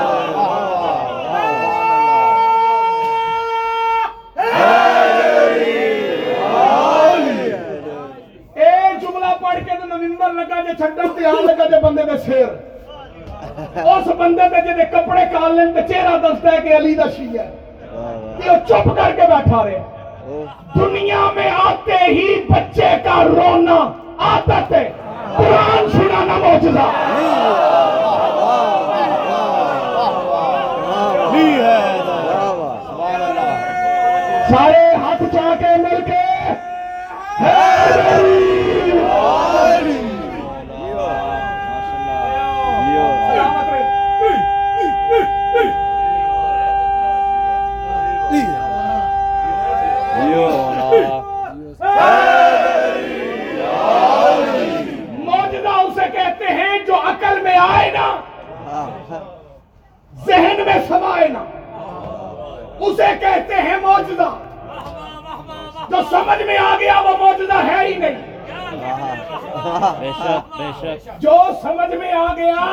[8.55, 9.59] اے جملہ پڑھ
[10.22, 12.50] کے لگا جے چھڈن تے آن لگا جے بندے دے سیر
[13.86, 17.46] اس بندے تے جے کپڑے کال لین تے چہرہ دستا ہے کہ علی دا شیعہ
[17.46, 19.80] ہے تے وہ چپ کر کے بیٹھا رہے
[20.76, 23.80] دنیا میں آتے ہی بچے کا رونا
[24.22, 24.90] عادت ہے
[25.38, 26.90] قرآن سنانا معجزہ
[34.50, 36.20] سارے ہاتھ چاہ کے مل کے
[55.20, 58.10] موجودہ اسے کہتے ہیں جو عقل میں آئے نا
[60.72, 61.28] ذہن میں سمائے
[62.80, 64.30] اسے کہتے ہیں موجودہ
[65.90, 68.30] جو سمجھ میں آ گیا وہ موجودہ ہے ہی نہیں۔
[70.00, 72.66] بے شک بے شک جو سمجھ میں آ گیا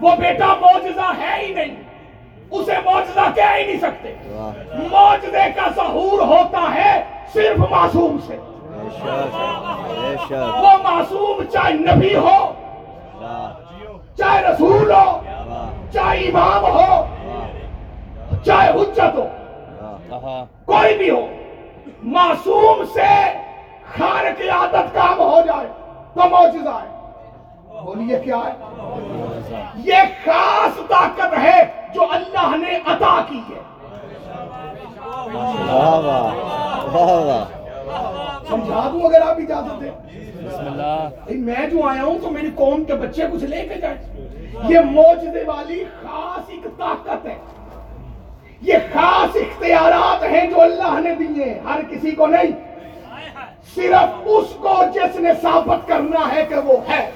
[0.00, 1.74] وہ بیٹا موجزہ ہے ہی نہیں۔
[2.50, 4.14] اسے موجزہ کہہ ہی نہیں سکتے۔
[4.90, 8.36] موجزے کا ظہور ہوتا ہے صرف معصوم سے۔
[10.36, 12.38] وہ معصوم چاہے نبی ہو،
[14.18, 15.20] چاہے رسول ہو،
[15.92, 17.04] چاہے امام ہو
[18.46, 19.28] چاہے حجت ہو
[20.64, 21.26] کوئی بھی ہو
[22.02, 23.10] معصوم سے
[23.96, 25.66] خارق عادت کام ہو جائے
[26.14, 26.90] تو معجزہ ہے۔
[27.84, 28.52] بولیے کیا ہے؟
[29.84, 31.62] یہ خاص طاقت ہے
[31.94, 33.60] جو اللہ نے عطا کی ہے۔
[38.48, 39.90] سمجھا دوں اگر آپ اجازت دیں؟
[41.28, 43.98] میں جو آیا ہوں تو میری قوم کے بچے کچھ لے کے جائیں۔
[44.68, 47.36] یہ موجزے والی خاص ایک طاقت ہے۔
[48.62, 52.72] یہ خاص اختیارات ہیں جو اللہ نے دیے ہیں، ہر کسی کو نہیں۔
[53.74, 57.10] صرف اس کو جس نے ثابت کرنا ہے کہ وہ ہے۔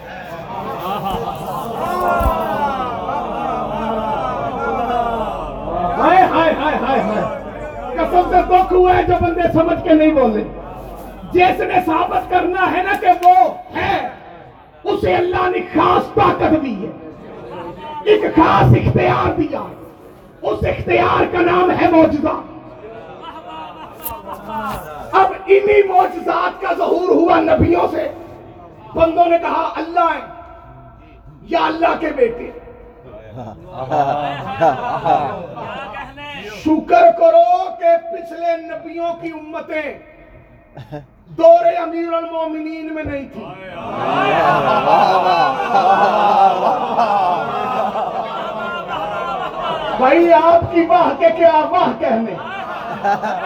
[6.01, 7.44] ہائے ہائے ہائے ہائے ہائے۔
[7.94, 10.44] قسم سے دکھ ہوا ہے جو بندے سمجھ کے نہیں بولے۔
[11.32, 14.09] جس نے ثابت کرنا ہے نا کہ وہ ہے،
[14.84, 17.11] اسے اللہ نے خاص طاقت دی ہے۔
[18.05, 19.61] ایک خاص اختیار دیا۔
[20.51, 22.34] اس اختیار کا نام ہے معجزہ۔
[25.20, 28.09] اب انہی معجزات کا ظہور ہوا نبیوں سے۔
[28.94, 30.20] بندوں نے کہا، اللہ ہے
[31.42, 32.51] یا اللہ کے بیٹے۔
[36.64, 37.49] شکر کرو
[37.80, 39.99] کہ پچھلے نبیوں کی امتیں
[41.38, 43.44] دور امیر المومنین میں نہیں تھی
[49.99, 52.34] بھائی، آپ کی واہ کے کیا واہ کہنے؟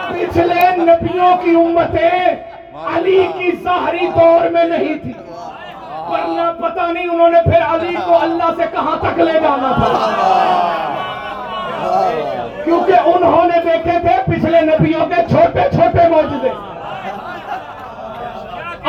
[0.09, 2.35] پچھلے نبیوں کی امتیں
[2.95, 5.13] علی کی ظاہری دور میں نہیں تھی
[6.09, 9.89] ورنہ پتہ نہیں انہوں نے پھر علی کو اللہ سے کہاں تک لے جانا تھا۔
[12.63, 16.49] کیونکہ انہوں نے دیکھے تھے پچھلے نبیوں کے چھوٹے چھوٹے معجزے۔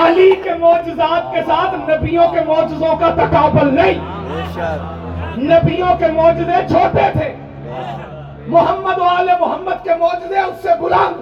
[0.04, 3.98] علی کے معجزات کے ساتھ نبیوں کے معجزوں کا تقابل نہیں۔
[5.36, 7.34] نبیوں کے معجزے چھوٹے تھے۔
[8.46, 11.20] محمد والے محمد کے معجزے اس سے بلند.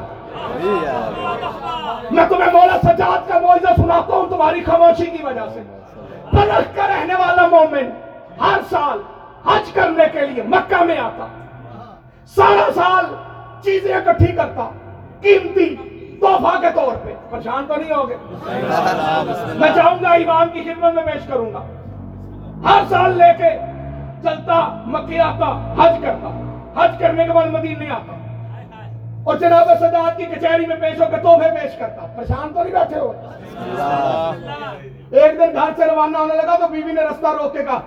[2.11, 5.63] میں تمہیں مولا سجاد کا معجزہ سناتا ہوں تمہاری خاموشی کی وجہ سے۔
[6.31, 7.91] پلک کا رہنے والا مومن
[8.41, 8.99] ہر سال
[9.47, 11.27] حج کرنے کے لیے مکہ میں آتا
[12.37, 13.15] سارا سال
[13.65, 14.69] چیزیں اکٹھی کرتا
[15.21, 15.75] قیمتی
[16.21, 18.17] تحفہ کے طور پہ۔ پریشان تو نہیں ہوگے؟
[19.59, 21.63] میں چاہوں گا امام کی خدمت میں پیش کروں گا۔
[22.65, 23.51] ہر سال لے کے
[24.23, 28.17] چلتا مکے آتا حج کرتا۔ حج کرنے کے بعد مدینے آتا۔
[29.25, 32.73] اور جناب سجاد کی کچہری میں پیش ہو کے تحفے پیش کرتا۔ پریشان تو نہیں
[32.73, 33.13] بیٹھے ہو؟
[35.11, 37.81] ایک دن گھر سے روانہ ہونے لگا تو بیوی نے رستہ روک کے کہا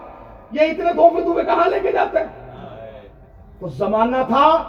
[0.52, 2.28] یہ اتنے تحفے تمہیں کہاں لے کے جاتے ہیں؟
[3.60, 4.64] تو زمانہ تھا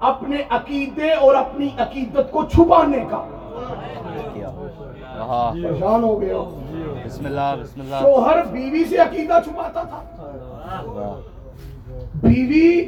[0.00, 3.24] اپنے عقیدے اور اپنی عقیدت کو چھپانے کا۔
[5.52, 6.60] پریشان ہو گئے ہو۔
[7.04, 10.02] بسم اللہ بسم اللہ۔ شوہر بیوی سے عقیدہ چھپاتا تھا۔
[12.14, 12.84] بیوی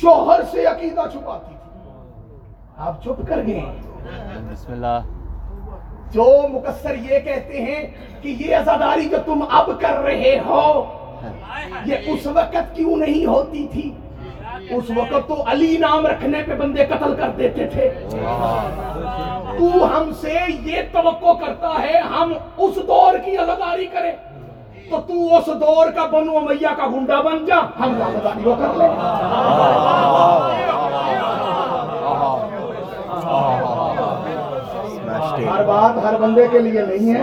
[0.00, 1.90] شوہر سے عقیدہ چھپاتی تھی۔
[2.76, 3.60] آپ چپ کر گئے۔
[4.52, 4.98] بسم اللہ
[6.12, 7.86] جو مقصر یہ کہتے ہیں
[8.22, 10.84] کہ یہ ازاداری جو تم اب کر رہے ہو
[11.84, 13.90] یہ اس وقت کیوں نہیں ہوتی تھی؟
[14.70, 17.90] اس وقت تو علی نام رکھنے پہ بندے قتل کر دیتے تھے۔
[19.58, 24.12] تو ہم سے یہ توقع کرتا ہے ہم اس دور کی ازاداری کریں۔
[24.92, 28.74] تو تو اس دور کا بنو امیہ کا گنڈا بن جا۔ ہم کا وہ کر
[28.76, 28.88] لیں۔
[35.46, 37.22] ہر بات ہر بندے کے لیے نہیں ہے۔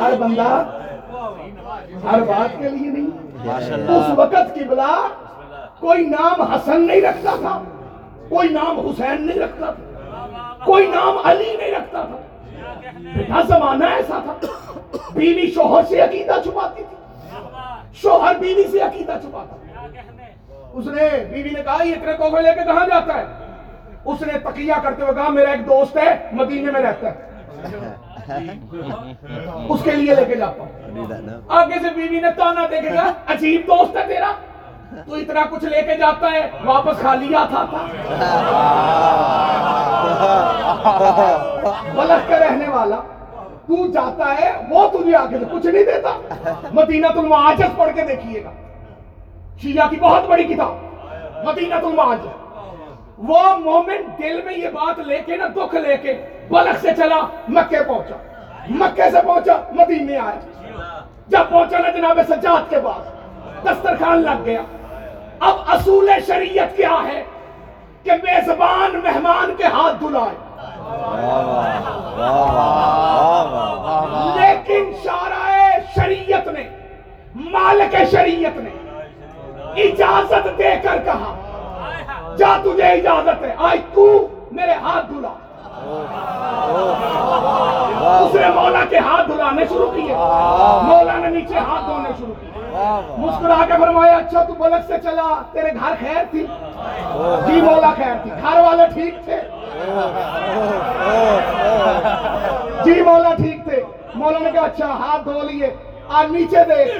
[0.00, 0.48] ہر بندہ
[2.04, 3.10] ہر بات کے لیے نہیں۔
[3.96, 4.94] اس وقت کی بلا
[5.80, 7.58] کوئی نام حسن نہیں رکھتا تھا۔
[8.28, 12.16] کوئی نام حسین نہیں رکھتا تھا۔ کوئی نام علی نہیں رکھتا تھا۔
[13.06, 14.48] بیٹا زمانہ ایسا تھا
[15.14, 16.96] بیوی شوہر سے عقیدہ چھپاتی تھی
[18.02, 19.56] شوہر بیوی سے عقیدہ چھپاتا
[20.72, 23.24] اس نے بیوی نے کہا یہ اتنے تحفے لے کے کہاں جاتا ہے
[24.04, 27.34] اس نے تقیہ کرتے ہوئے کہا میرا ایک دوست ہے مدینے میں رہتا ہے
[29.68, 33.66] اس کے لیے لے کے جاتا ہوں آگے سے بیوی نے تانا دیکھے گا عجیب
[33.66, 34.32] دوست ہے تیرا
[34.94, 37.86] تو اتنا کچھ لے کے جاتا ہے، واپس خالی آتا تھا
[41.94, 42.96] بلخ کے رہنے والا،
[43.66, 46.18] تو جاتا ہے، وہ تجھے آگے کچھ نہیں دیتا۔
[46.72, 48.50] مدینہ المعاجز پڑھ کے دیکھیے گا۔
[49.62, 50.74] شیعہ کی بہت بڑی کتاب۔
[51.44, 52.26] مدینہ المعاجز
[53.18, 57.20] وہ مومن دل میں یہ بات لے کے نا دکھ لے کے بلخ سے چلا،
[57.48, 58.16] مکے پہنچا۔
[58.68, 63.15] مکے سے پہنچا، مدینے آیا۔ جب پہنچا نا جناب سجاد کے پاس۔
[63.66, 64.62] دسترخوان لگ گیا۔
[65.40, 67.22] اب اصول شریعت کیا ہے
[68.02, 70.34] کہ میزبان مہمان کے ہاتھ دھلائے۔
[74.36, 76.68] لیکن شارع شریعت نے،
[77.34, 78.70] مالک شریعت نے
[79.82, 81.34] اجازت دے کر کہا،
[82.38, 85.32] جا تجھے اجازت ہے، آج تو میرے ہاتھ دھلا۔
[88.20, 90.14] اس نے مولا کے ہاتھ دھلانے شروع کیے۔
[90.82, 92.55] مولا نے نیچے ہاتھ دھونے شروع کیے۔
[93.18, 96.46] مسکرا کے فرمایا اچھا تو بلک سے چلا، تیرے گھر خیر تھی۔
[97.46, 99.40] جی مولا خیر تھی۔ گھر والے ٹھیک تھے۔
[102.84, 103.82] جی مولا ٹھیک تھے۔
[104.14, 105.74] مولا نے کہا اچھا ہاتھ دھو لیے۔
[106.08, 106.98] آج نیچے دیکھ۔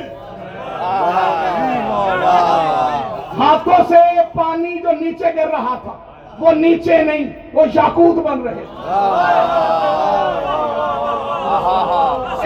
[3.39, 4.01] ہاتھوں سے
[4.35, 8.65] پانی جو نیچے گر رہا تھا۔ وہ نیچے نہیں، وہ یاقوت بن رہے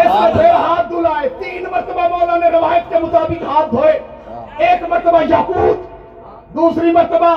[0.01, 3.99] اس نے پھر ہاتھ دھلائے تین مرتبہ مولا نے روایت کے مطابق ہاتھ دھوئے۔
[4.59, 5.79] ایک مرتبہ یاقوت،
[6.55, 7.35] دوسری مرتبہ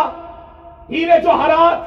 [0.89, 1.77] ہیرے جو ہرات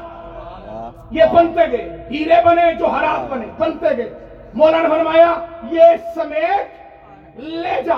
[1.10, 4.10] یہ بنتے گئے۔ ہیرے بنے جو ہرات بنے، بنتے گئے۔
[4.54, 5.34] مولا نے فرمایا،
[5.70, 5.82] یہ
[6.14, 7.94] سمیت لے جا۔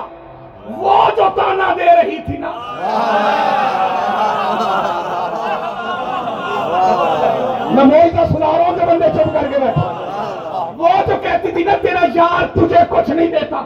[0.77, 2.51] وہ جو تانا دے رہی تھی نا۔
[7.71, 10.05] میں بولتا سنا رہا ہوں کہ بندے چپ کر کے بیٹھا۔
[10.77, 13.63] وہ جو کہتی تھی نا، تیرا یار تجھے کچھ نہیں دیتا۔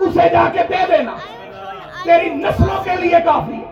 [0.00, 1.12] اسے جا کے دے دینا۔
[2.04, 3.64] تیری نسلوں کے لیے کافی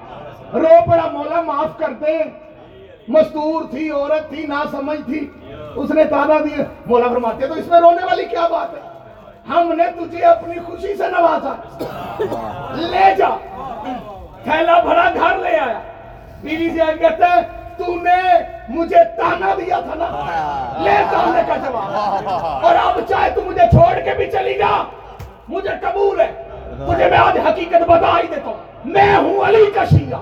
[0.53, 2.19] رو پڑا، مولا، معاف کر دے۔
[3.09, 5.31] مستور تھی، عورت تھی نہ سمجھ تھی۔
[5.77, 8.81] اس نے تانا دیا۔ مولا فرماتے تو اس میں رونے والی کیا بات ہے؟
[9.49, 11.53] ہم نے تجھے اپنی خوشی سے نوازا۔
[12.75, 13.29] لے جا۔
[14.43, 15.81] تھیلا بھرا گھر لے آیا۔
[16.43, 18.21] بیوی سے آگے کہتا ہے تو نے
[18.69, 20.09] مجھے تانا دیا تھا نا
[20.85, 24.73] لے تانے کا جواب اور اب چاہے تو مجھے چھوڑ کے بھی چلی جا
[25.49, 26.31] مجھے قبول ہے
[26.79, 30.21] مجھے میں آج حقیقت بتا ہی دیتا ہوں میں ہوں علی کا شیعہ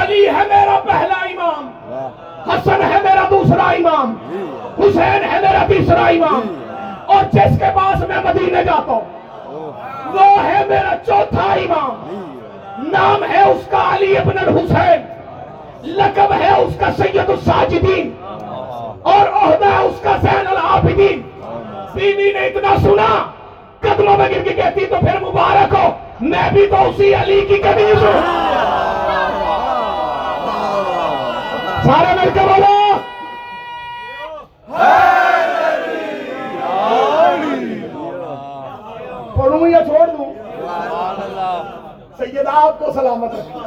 [0.00, 1.68] علی ہے میرا پہلا امام
[2.50, 4.14] حسن ہے میرا دوسرا امام
[4.78, 6.48] حسین ہے میرا تیسرا امام۔
[7.06, 9.12] اور جس کے پاس میں مدینے جاتا ہوں
[10.14, 12.22] وہ ہے میرا چوتھا امام۔
[12.92, 18.12] نام ہے اس کا علی ابن الحسین لقب ہے اس کا سید الساجدین
[19.02, 21.20] اور عہدہ ہے اس کا زین العابدین۔
[21.94, 23.08] بیوی نے اتنا سنا
[23.80, 25.88] قدموں میں گر کے کہتی تو پھر مبارک ہو
[26.20, 28.73] میں بھی تو اسی علی کی قدیس ہوں۔
[31.84, 32.94] سارے مل کے بولو۔
[39.36, 40.34] پڑھوں یا چھوڑ دوں؟
[42.18, 43.58] سید آپ کو سلامت رکھے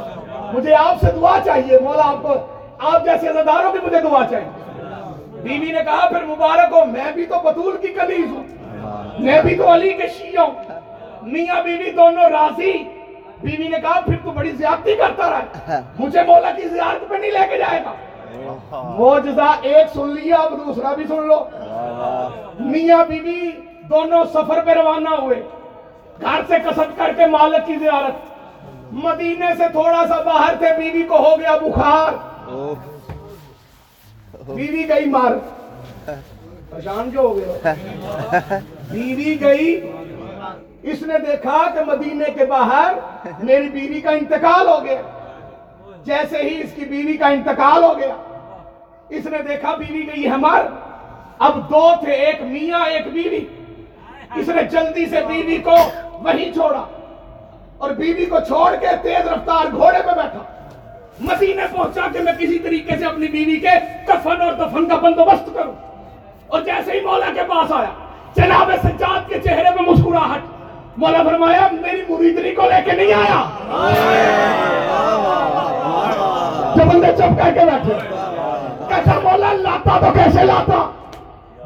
[0.52, 2.34] مجھے آپ سے دعا چاہیے، مولا آپ کو،
[2.78, 4.50] آپ جیسے ازاداروں کی مجھے دعا چاہیے۔
[5.42, 8.44] بیوی نے کہا، پھر مبارک ہو، میں بھی تو بطول کی کلیز ہوں۔
[9.18, 10.64] میں بھی تو علی کے شیعہ ہوں۔
[11.22, 12.72] میاں بیوی دونوں راضی۔
[13.42, 17.30] بیوی نے کہا، پھر تو بڑی زیادتی کرتا رہا۔ مجھے مولا کی زیارت پہ نہیں
[17.30, 17.92] لے کے جائے گا۔
[18.98, 21.44] موجزہ ایک سن لیا اب دوسرا بھی سن لو۔
[22.60, 23.50] میاں بیوی
[23.90, 25.42] دونوں سفر پہ روانہ ہوئے۔
[26.20, 28.26] گھر سے کسٹ کر کے مالک کی زیارت۔
[28.92, 32.12] مدینے سے تھوڑا سا باہر تھے بیوی کو ہو گیا بخار۔
[34.54, 35.32] بیوی گئی مار۔
[36.70, 37.74] پریشان جو ہو گئے
[38.90, 39.90] بیوی گئی۔
[40.82, 42.94] اس نے دیکھا کہ مدینے کے باہر
[43.42, 45.00] میری بیوی کا انتقال ہو گیا۔
[46.08, 48.14] جیسے ہی اس کی بیوی کا انتقال ہو گیا،
[49.08, 50.60] اس نے دیکھا بیوی گئی ہمار
[51.38, 53.40] اب دو تھے، ایک میاں، ایک بیوی۔
[54.40, 55.76] اس نے جلدی سے بیوی کو
[56.12, 56.84] وہیں چھوڑا
[57.78, 60.42] اور بیوی کو چھوڑ کے تیز رفتار گھوڑے پہ بیٹھا۔
[61.20, 63.74] مدینے پہنچا کہ میں کسی طریقے سے اپنی بیوی کے
[64.06, 65.74] کفن اور دفن کا بندوبست کروں۔
[66.46, 67.92] اور جیسے ہی مولا کے پاس آیا،
[68.36, 70.40] جناب سجاد کے چہرے پہ مسکراہٹ۔
[70.96, 73.40] مولا فرمایا، میری مریدنی کو لے کے نہیں آیا۔
[76.78, 77.94] جو بندے چپ کر کے بیٹھے۔
[78.88, 80.90] کہتا مولا، لاتا تو کیسے لاتا؟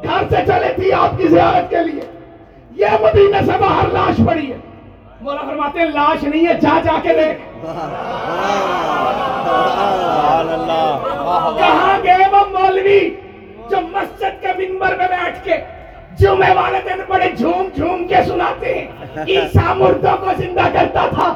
[0.03, 2.01] گھر سے چلے تھی آپ کی زیارت کے لیے۔
[2.71, 4.57] یہ مدینے سے باہر لاش پڑی ہے۔
[5.21, 7.41] مولا فرماتے ہیں، لاش نہیں ہے، جا جا کے دیکھ۔
[11.57, 13.09] کہاں گئے وہ مولوی
[13.69, 15.53] جو مسجد کے منبر پہ بیٹھ کے
[16.19, 18.87] جمعے والے دن بڑے جھوم جھوم کے سناتے ہیں؟
[19.27, 21.33] عیسیٰ مردوں کو زندہ کرتا تھا۔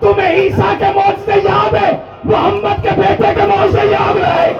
[0.00, 4.52] تمہیں عیسیٰ کے موت سے یاد ہے، محمد کے بیٹے کے موت سے یاد رہے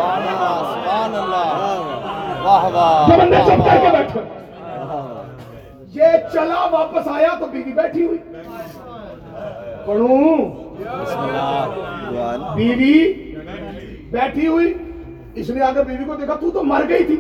[3.09, 4.21] جو بندے چپ کر کے بیٹھے
[5.95, 8.19] یہ چلا واپس آیا تو بیوی بیٹھی ہوئی۔
[9.87, 10.45] پڑھوں
[12.57, 13.13] بیوی
[14.11, 14.75] بیٹھی ہوئی۔
[15.35, 17.17] اس نے آگے بیوی کو دیکھا، تو تو مر گئی تھی۔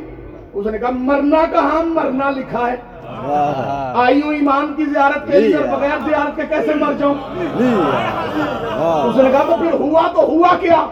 [0.52, 2.76] اس نے کہا، مرنا کہاں؟ مرنا لکھا ہے۔
[3.08, 7.14] آئی ہوں ایمان کی زیارت کے لیے بغیر زیارت کے کیسے مر جاؤں؟
[9.04, 10.86] اس نے کہا تو پھر ہوا تو ہوا کیا؟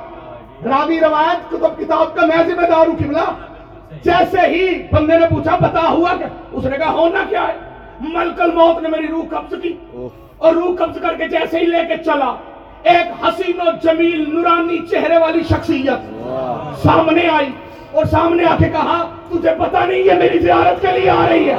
[0.64, 3.24] راوی روایت کتب کتاب کا میں ذمہ دار ہوں قبلہ
[4.02, 7.54] جیسے ہی بندے نے پوچھا بتا ہوا کیا اس نے کہا ہونا کیا ہے؟
[8.00, 9.72] ملک الموت نے میری روح قبض کی۔
[10.38, 12.34] اور روح قبض کر کے جیسے ہی لے کے چلا
[12.82, 16.26] ایک حسین و جمیل نورانی چہرے والی شخصیت
[16.82, 17.50] سامنے آئی۔
[17.96, 21.50] اور سامنے آ کے کہا، تجھے پتا نہیں یہ میری زیارت کے لیے آ رہی
[21.50, 21.56] ہے.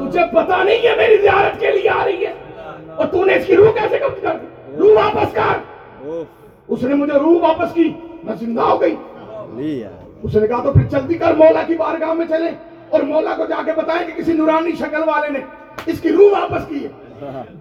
[0.00, 2.32] تجھے پتا نہیں یہ میری زیارت کے لیے آ رہی ہے.
[2.96, 5.58] اور تو نے اس کی روح کیسے قبض کر دی؟ روح واپس کر۔
[6.68, 7.92] اس نے مجھے روح واپس کی،
[8.24, 8.96] میں زندہ ہو گئی۔
[10.22, 12.52] اس نے کہا، تو پھر جلدی کر مولا کی بارگاہ میں چلیں
[12.90, 15.38] اور مولا کو جا کے بتائیں کہ کسی نورانی شکل والے نے
[15.86, 17.07] اس کی روح واپس کی ہے۔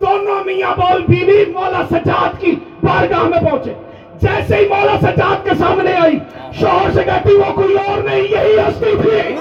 [0.01, 3.73] دونوں میاں بول بیوی مولا سجاد کی بارگاہ میں پہنچے۔
[4.21, 6.17] جیسے ہی مولا سجاد کے سامنے آئی،
[6.59, 9.35] شوہر سے کہتی، وہ کوئی اور نہیں، یہی ہستی تھی۔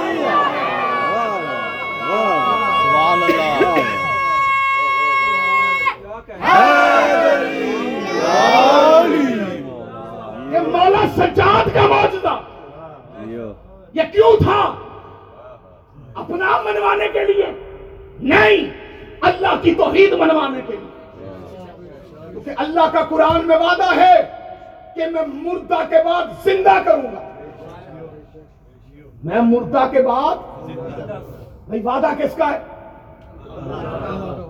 [10.53, 12.41] یہ مولا سجاد کا موجودہ
[13.93, 14.75] یہ کیوں تھا؟
[16.15, 17.47] اپنا منوانے کے لیے۔
[18.21, 18.86] نہیں۔
[19.21, 20.91] اللہ کی توحید منوانے کے لیے۔
[22.31, 24.23] کیونکہ اللہ کا قرآن میں وعدہ ہے
[24.95, 27.31] کہ میں مردہ کے بعد زندہ کروں گا۔
[29.25, 30.37] میں مردہ کے بعد
[31.67, 32.59] بھائی وعدہ کس کا ہے؟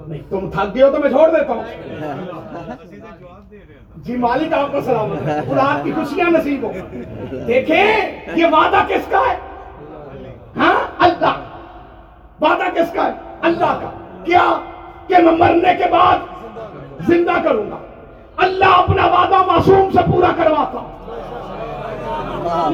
[0.07, 1.65] نہیں، تم تھک گئے ہو تو میں چھوڑ دیتا ہوں۔
[3.97, 6.73] جی مالک آپ کو سلامت ہے قرآن کی خوشیاں نصیب ہو۔
[7.47, 9.37] دیکھیں، یہ وعدہ کس کا ہے؟
[10.57, 11.35] ہاں اللہ۔
[12.41, 14.47] وعدہ کس کا ہے؟ اللہ کا۔ کیا
[15.07, 16.19] کہ میں مرنے کے بعد
[17.09, 17.77] زندہ کروں گا؟
[18.37, 20.83] اللہ اپنا وعدہ معصوم سے پورا کرواتا۔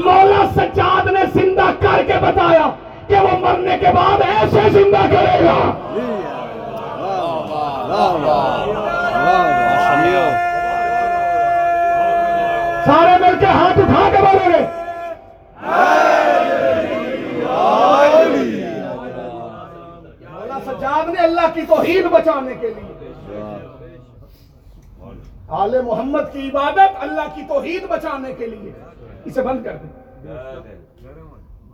[0.04, 2.68] مولا سجاد نے زندہ کر کے بتایا
[3.06, 5.58] کہ وہ مرنے کے بعد ایسے زندہ کرے گا۔
[12.86, 14.64] سارے مل کے ہاتھ اٹھا کے بولو گے۔
[20.64, 23.08] سجاد نے اللہ کی توحید بچانے کے لیے۔
[25.48, 28.72] آل محمد کی عبادت اللہ کی توحید بچانے کے لیے۔
[29.24, 30.02] اسے بند کر دیں۔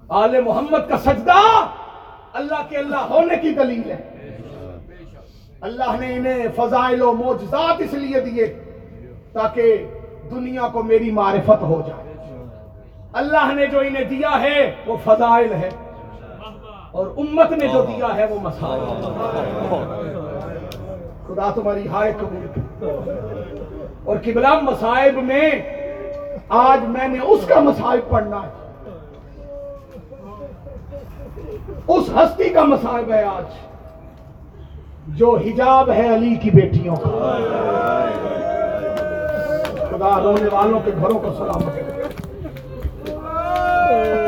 [0.08, 1.66] آل محمد کا سجدہ
[2.32, 4.36] اللہ کے اللہ ہونے کی دلیل ہے۔
[5.60, 8.54] اللہ نے انہیں فضائل و موجزات اس لیے دیے
[9.32, 9.86] تاکہ
[10.30, 12.14] دنیا کو میری معرفت ہو جائے۔
[13.12, 15.70] اللہ نے جو انہیں دیا ہے وہ فضائل ہے۔
[16.98, 18.84] اور امت نے جو دیا ہے وہ مسائل
[21.26, 22.46] خدا تمہاری ہائے قبول
[24.04, 25.50] اور قبلہ مصائب میں
[26.48, 28.48] آج میں نے اس کا مصائب پڑھنا ہے۔
[31.88, 33.44] اس ہستی کا مصائب ہے آج۔
[35.08, 37.38] جو حجاب ہے علی کی بیٹیوں کا۔
[39.90, 41.76] خدا رونے والوں کے گھروں کو سلامت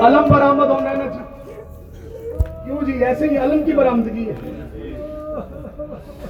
[0.02, 1.19] علم برآمد ہونے چاہیے
[2.86, 4.34] جی ایسے ہی علم کی برآمدگی ہے۔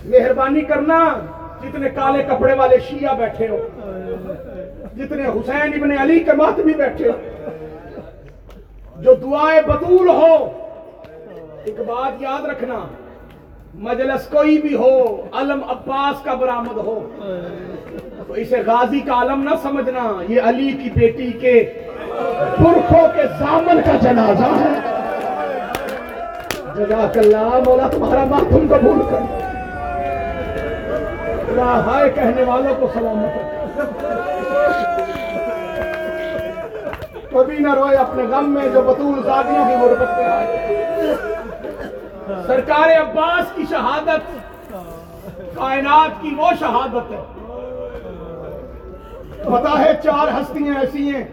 [0.04, 0.98] مہربانی کرنا
[1.62, 3.58] جتنے کالے کپڑے والے شیعہ بیٹھے ہو،
[4.96, 7.16] جتنے حسین ابن علی کے ماتمی بیٹھے ہو۔
[9.02, 10.34] جو دعائیں بطول ہو،
[11.64, 12.78] ایک بات یاد رکھنا،
[13.88, 14.96] مجلس کوئی بھی ہو،
[15.40, 16.98] علم عباس کا برآمد ہو،
[18.26, 21.62] تو اسے غازی کا علم نہ سمجھنا، یہ علی کی بیٹی کے
[22.56, 24.98] پرخوں کے زامن کا جنازہ ہے۔
[26.80, 29.22] جزاک اللہ، مولا تمہارا ماتم قبول کر۔
[31.46, 33.32] خدا ہائے کہنے والوں کو سلامت
[37.32, 41.14] کبھی نہ روئے اپنے غم میں جو بطول زادیوں کی غربت میں آئے۔
[42.46, 44.22] سرکار عباس کی شہادت
[45.54, 47.20] کائنات کی وہ شہادت ہے۔
[49.44, 51.24] پتا ہے چار ہستیاں ایسی ہیں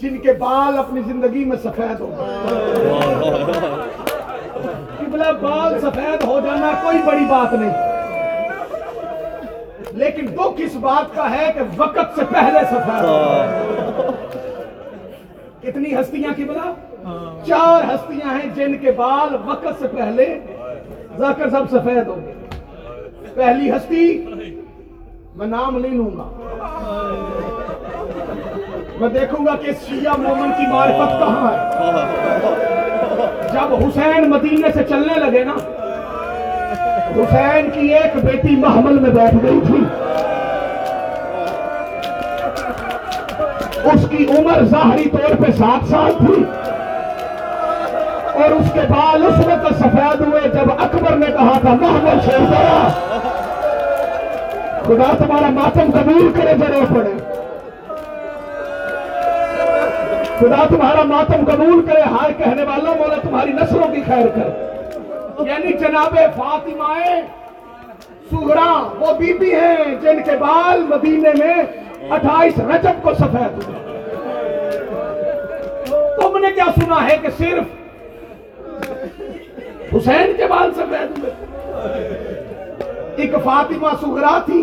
[0.00, 2.14] جن کے بال اپنی زندگی میں سفید ہو
[5.18, 7.86] قبلہ بال سفید ہو جانا کوئی بڑی بات نہیں۔
[9.92, 13.04] لیکن دکھ اس بات کا ہے کہ وقت سے پہلے سفید
[15.62, 16.72] کتنی ہستیاں قبلہ
[17.46, 20.26] چار ہستیاں ہیں جن کے بال وقت سے پہلے
[21.18, 22.34] ذاکر سب سفید ہو گئے
[23.34, 24.06] پہلی ہستی،
[25.36, 26.28] میں نام نہیں لوں گا۔
[29.00, 32.27] میں دیکھوں گا کہ شیعہ مومن کی معرفت کہاں ہے۔
[33.58, 35.54] جب حسین مدینے سے چلنے لگے نا،
[37.16, 39.78] حسین کی ایک بیٹی محمل میں بیٹھ گئی تھی۔
[43.84, 46.44] اس کی عمر ظاہری طور پہ سات سال تھی۔
[48.32, 52.34] اور اس کے بال اس وقت سفید ہوئے جب اکبر نے کہا تھا محمد سے
[52.34, 52.88] اترا
[54.82, 57.27] خدا تمہارا ماتم قبول کرے ضرور پڑے۔
[60.38, 65.72] خدا تمہارا ماتم قبول کرے، ہائے کہنے والا، مولا تمہاری نسلوں کی خیر کر یعنی
[65.78, 66.94] جناب فاطمہ
[68.30, 71.54] سغرا وہ بی بی ہیں جن کے بال مدینے میں
[72.10, 73.76] اٹھائیس رجب کو سفید ہوئے۔
[76.20, 77.66] تم نے کیا سنا ہے کہ صرف
[79.94, 81.32] حسین کے بال سفید ہوئے؟
[83.16, 84.62] ایک فاطمہ سغرا تھی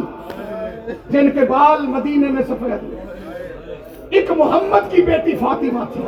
[1.09, 3.04] جن کے بال مدینے میں سفید ہوئے۔
[4.15, 6.01] ایک محمد کی بیٹی فاطمہ تھی۔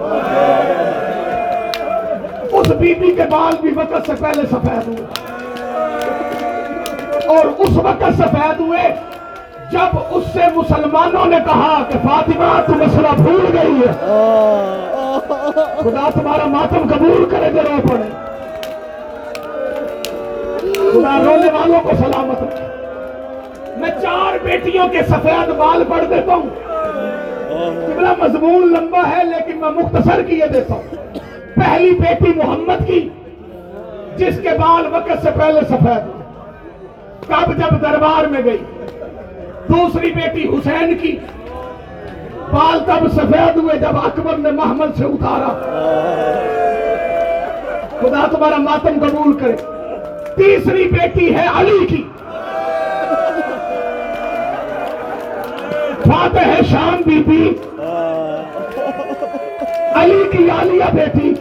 [2.51, 5.05] اس بی بی کے بال بھی وقت سے پہلے سفید ہوئے۔
[7.27, 8.95] اور اس وقت سفید ہوئے
[9.71, 13.93] جب اس سے مسلمانوں نے کہا کہ فاطمہ تم مسئلہ بھول گئی ہے۔
[15.79, 18.09] خدا تمہارا ماتم قبول کرے ضرور پڑے۔
[20.73, 22.67] خدا رونے والوں کو سلامت رکھے۔
[23.77, 26.49] میں چار بیٹیوں کے سفید بال پڑھ دیتا ہوں۔
[27.55, 30.95] قبلہ مضمون لمبا ہے، لیکن میں مختصر کیے دیتا ہوں۔
[31.55, 33.09] پہلی بیٹی محمد کی،
[34.15, 36.17] جس کے بال وقت سے پہلے سفید
[37.27, 38.57] کب جب دربار میں گئی۔
[39.67, 41.17] دوسری بیٹی حسین کی۔
[42.51, 45.47] بال تب سفید ہوئے جب اکبر نے محمد سے اتارا۔
[47.99, 49.55] خدا تمہارا ماتم قبول کرے۔
[50.35, 52.03] تیسری بیٹی ہے علی کی۔
[56.07, 57.49] فاتح ہے شام بی بی
[59.95, 61.33] علی کی عالیہ بیٹی۔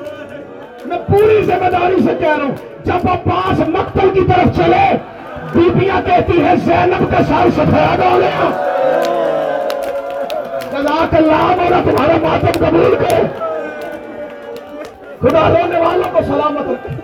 [0.85, 2.55] میں پوری ذمہ داری سے کہہ رہا ہوں،
[2.85, 4.87] جب عباس مقتل کی طرف چلے،
[5.53, 8.51] بیبیاں کہتی ہے زینب کا سال سفید ہو گیا۔
[10.73, 13.23] جزاک اللہ مولا تمہارا ماتم قبول کرے۔
[15.21, 16.95] خدا رونے والوں کو سلامت رکھے۔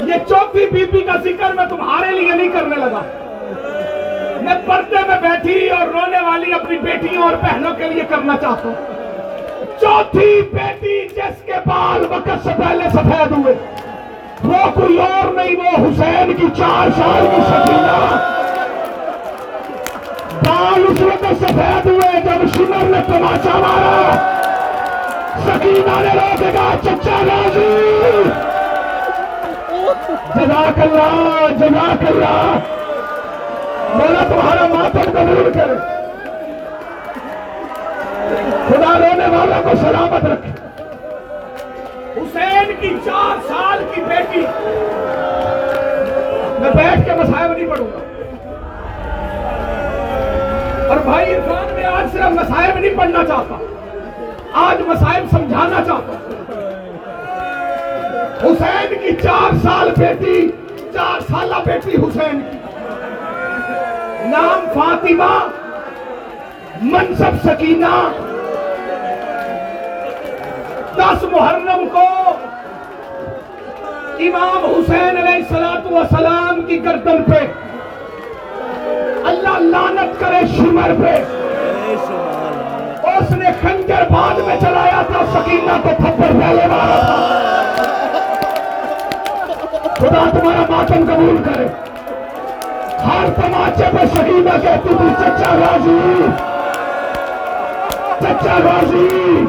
[0.00, 3.02] یہ چوتھی بی بی کا ذکر میں تمہارے لیے نہیں کرنے لگا۔
[4.44, 8.68] میں پردے میں بیٹھی اور رونے والی اپنی بیٹیوں اور بہنوں کے لیے کرنا چاہتا
[8.68, 8.74] ہوں۔
[9.80, 13.54] چوتھی بیٹی جس کے بال وقت سے پہلے سفید ہوئے۔
[14.44, 17.96] وہ کوئی اور نہیں، وہ حسین کی چار سال کی سکینہ
[20.42, 24.12] بال اس وقت سفید ہوئے جب شمر نے تماشا مارا۔
[25.44, 28.22] سکینہ نے روکے گا چچا راضی
[30.34, 32.58] جزاک اللہ جزاک اللہ۔
[33.94, 35.74] مولا تمہارا ماتم قبول کرے۔
[38.68, 40.50] خدا رونے والوں کو سلامت رکھے۔
[42.16, 44.40] حسین کی چار سال کی بیٹی۔
[46.60, 47.98] میں بیٹھ کے مسائب نہیں پڑھوں گا۔
[50.88, 53.56] اور بھائی عرفان میں آج صرف مسائب نہیں پڑھنا چاہتا۔
[54.52, 56.12] آج مسائب سمجھانا چاہتا۔
[58.42, 60.48] حسین کی چار سال بیٹی،
[60.94, 62.63] چار سالہ بیٹی حسین کی۔
[64.24, 65.48] نام فاطمہ،
[66.82, 68.12] منصب سکینہ۔
[70.96, 72.30] دس محرم کو
[74.18, 77.46] امام حسین علیہ السلام والسلام کی گردن پہ
[79.24, 81.24] اللہ لعنت کرے شمر پہ۔
[83.08, 87.42] اس نے خنجر بعد میں چلایا تھا، سکینہ کو تھپڑ پہلے مارا تھا۔
[89.94, 91.93] خدا تمہارا ماتم قبول کرے۔
[93.06, 96.26] ہر تماچے پہ سکینہ کہتی تھی، چچا راضی۔
[98.20, 99.44] چچا راضی۔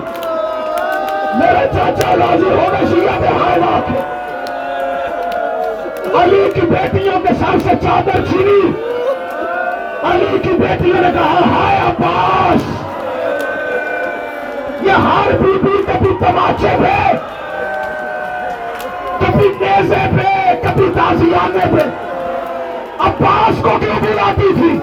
[1.35, 4.15] میرے چاچا راضی ہو گئے، شیعہ کے ہائے واقع
[6.23, 8.71] علی کی بیٹیوں کے سر سے چادر چھینی۔
[10.03, 12.61] علی کی بیٹیوں نے کہا، ہائے عباس!
[14.81, 17.17] یہ ہر بی بی کبھی تماچے پہ،
[19.19, 22.14] کبھی نیزے پہ، کبھی تازیانے پہ۔
[23.05, 24.79] عباس کو کیوں بلاتی تھی۔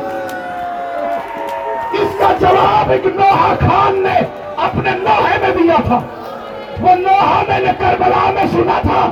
[1.92, 4.20] اس کا جواب ایک نوحہ خان نے
[4.56, 6.00] اپنے نوحے میں دیا تھا۔
[6.80, 9.10] وہ نوحہ میں نے کربلا میں سنا تھا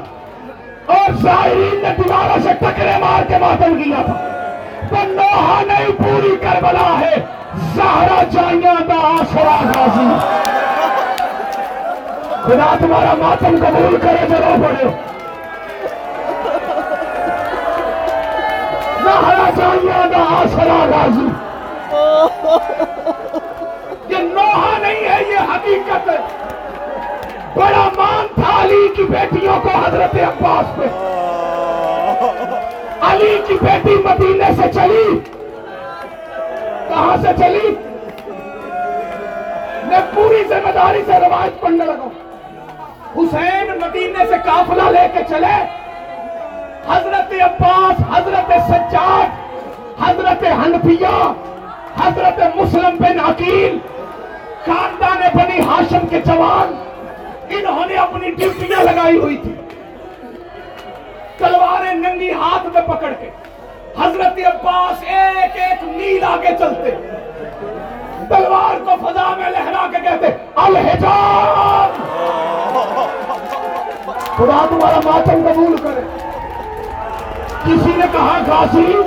[0.87, 4.27] اور ظاہرین نے دیواروں سے ٹکرے مار کے ماتم کیا تھا۔
[4.91, 7.15] تو نوحہ نہیں، پوری کربلا ہے۔
[7.75, 10.09] زہرا جائیاں دا آسرا غازی۔
[12.43, 14.89] خدا تمہارا ماتم قبول کرے ضرور پڑے
[19.11, 21.27] زہرا جائیاں دا آسرا غازی
[24.09, 26.17] یہ نوحہ نہیں ہے، یہ حقیقت ہے۔
[27.55, 30.87] بڑا مان تھا علی کی بیٹیوں کو حضرت عباس پہ۔
[33.01, 35.19] علی کی بیٹی مدینے سے چلی۔
[36.89, 37.75] کہاں سے چلی؟
[39.85, 42.09] میں پوری ذمہ داری سے روایت پڑھنے لگا۔
[43.17, 45.81] حسین مدینے سے قافلہ لے کے چلے۔
[46.89, 51.17] حضرت عباس، حضرت سجاد، حضرت حنفیہ،
[52.01, 53.79] حضرت مسلم بن عقیل،
[54.65, 56.75] خاندان بنی ہاشم کے جوان،
[57.49, 59.55] انہوں نے اپنی ڈیوٹیاں لگائی ہوئی تھی
[61.39, 63.31] تلواریں ننگی ہاتھ میں پکڑ کے
[63.99, 66.91] حضرت عباس ایک ایک میل آگے چلتے۔
[68.29, 70.27] تلوار کو فضا میں لہرا کے کہتے،
[70.65, 71.99] الحجاب!
[74.37, 76.30] خدا تمہارا ماتم قبول کرے۔
[77.65, 79.03] کسی نے کہا غازی؟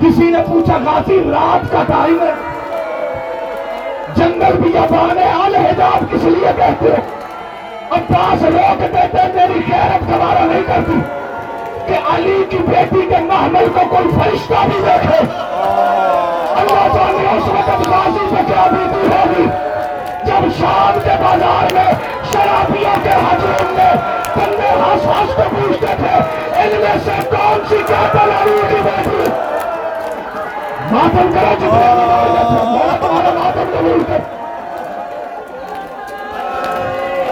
[0.00, 2.32] کسی نے پوچھا غازی، رات کا ٹائم ہے۔
[4.16, 6.94] جنگل بھی ابان ہے آل حجاب کس لیے کہتے ہو؟
[7.90, 11.00] عباس روک دیتے میری خیرت گوارا نہیں کرتی۔
[11.86, 15.18] کہ علی کی بیٹی کے محمل کو کوئی فرشتہ بھی دیکھے۔
[16.56, 19.46] اللہ جانے اس وقت غازی پہ کیا بیتی ہوگی؟
[20.24, 21.92] جب شام کے بازار میں
[22.32, 26.14] شرابیوں کے ہجوم میں بندے ہاس ہاس کو پوچھتے تھے،
[26.60, 29.26] ان میں سے کون سی قاتل علی کی بیٹی
[30.90, 34.18] ماتم کرو جتنے مولا تمہارا ماتم قبول کر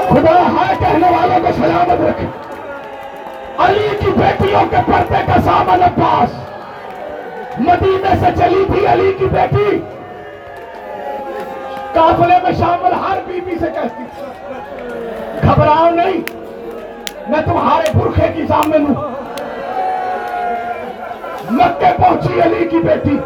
[0.09, 2.27] خدا ہائے کہنے والوں کو سلامت رکھے۔
[3.59, 6.31] علی کی بیٹیوں کے پردے کا سامان عباس
[7.59, 9.79] مدینے سے چلی تھی علی کی بیٹی۔
[11.95, 14.27] قافلے میں شامل ہر بی بی سے کہتی تھی۔
[15.43, 16.42] گھبراؤ نہیں۔
[17.29, 19.11] میں تمہارے برخے کی ضامن ہوں۔
[21.51, 23.19] مکے پہنچی علی کی بیٹی۔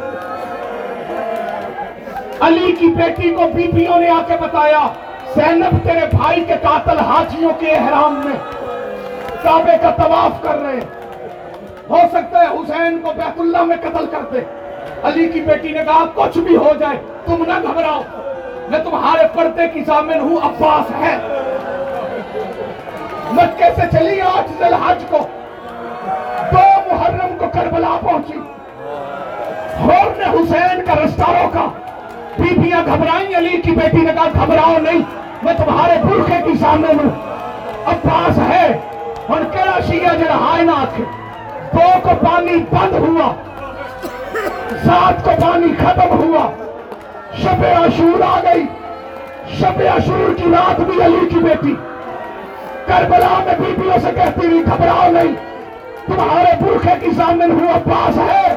[2.40, 4.86] علی کی بیٹی کو بیبیوں نے آ کے بتایا،
[5.36, 8.36] زینب تیرے بھائی کے قاتل حاجیوں کے احرام میں
[9.42, 10.80] کعبے کا طواف کر رہے۔
[11.90, 14.40] ہو سکتا ہے حسین کو بیت اللہ میں قتل کر دے۔
[15.02, 18.02] علی کی بیٹی نے کہا، کچھ بھی ہو جائے، تم نہ گھبراؤ۔
[18.68, 21.18] میں تمہارے پردے کی ضامن ہوں، عباس ہے۔
[23.32, 25.18] مکے سے چلی آج ذی الحج کو۔
[26.52, 28.38] دو محرم کو کربلا پہنچی۔
[29.80, 31.68] اور نے حسین کا رستہ روکا۔
[32.38, 35.00] بیبیاں گھبرائیں علی کی بیٹی نے کہا، گھبراؤ نہیں،
[35.42, 37.36] میں تمہارے برخے کی سامنے ہوں۔
[37.86, 38.78] عباس ہے
[39.26, 41.04] اور کیڑا شیعہ جڑا ہائے نہ آکھے
[41.72, 43.32] دو کو پانی بند ہوا۔
[44.84, 46.50] سات کو پانی ختم ہوا۔
[47.42, 48.66] شب عاشور آ گئی۔
[49.58, 51.74] شب عاشور کی رات بھی علی کی بیٹی۔
[52.86, 55.34] کربلا میں بیبیوں سے کہتی رہی گھبراؤ نہیں۔
[56.06, 58.56] تمہارے برخے کی سامنے ہوں عباس ہے۔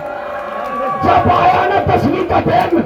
[1.03, 2.77] جب آیا نا تصویر کا دن۔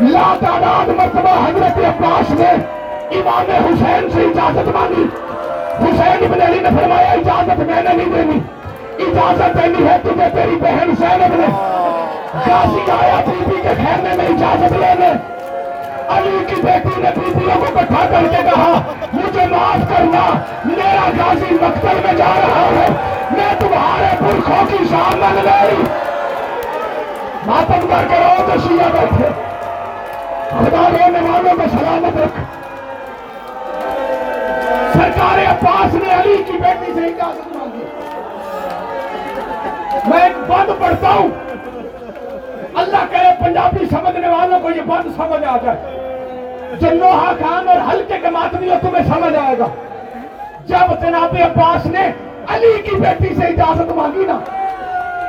[0.00, 2.50] لا تعداد مرتبہ حضرت عباس نے
[3.10, 5.06] امام حسین سے اجازت مانگی۔
[5.78, 8.38] حسین ابن علی نے فرمایا اجازت میں نے نہیں دینی۔
[8.98, 11.46] اجازت دینی ہے تجھے تیری بہن زینب نے۔
[12.46, 15.33] غازی آیا بی بی کے خیمے میں اجازت لینے۔
[16.08, 18.80] علی کی بیٹی نے بیویوں کو اکٹھا کر کے کہا،
[19.12, 22.88] مجھے معاف کرنا، میرا غازی مقتل میں جا رہا ہے،
[23.30, 25.76] میں تمہارے پرکھوں کی سامن لائی
[27.46, 29.28] ماتم کر کے رو تو شیعہ بیٹھے۔
[30.48, 32.40] خدا رونے والوں کو سلامت رکھ
[34.92, 37.84] سرکار عباس نے علی کی بیٹی سے اجازت مانگی۔
[40.06, 41.28] میں ایک بند پڑھتا ہوں۔
[42.74, 45.93] اللہ کرے پنجابی سمجھنے والوں کو یہ بند سمجھ آ جائے۔
[46.80, 49.66] جو لوہا خان اور ہلکے کے ماتمی ہو تمہیں سمجھ آئے گا۔
[50.68, 52.10] جب جناب عباس نے
[52.54, 54.38] علی کی بیٹی سے اجازت مانگی نا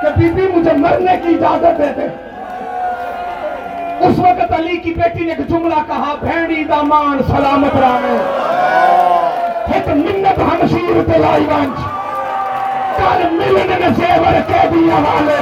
[0.02, 2.08] کہ بی بی مجھے مرنے کی اجازت دے دے۔
[4.08, 8.18] اس وقت علی کی بیٹی نے ایک جملہ کہا بھینڈی دامان سلامت رانے
[9.76, 11.80] ایک منت ہمشیر تلائی وانچ
[12.98, 15.40] کل ملن نے زیور کے دیا والے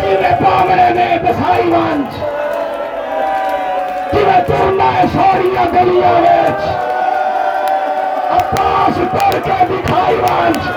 [0.00, 2.22] کیوے پامرے نے دسائی وانچ
[4.24, 5.02] کیوے تورنا ہے
[8.34, 10.68] عباس پر کے دکھائی وانچ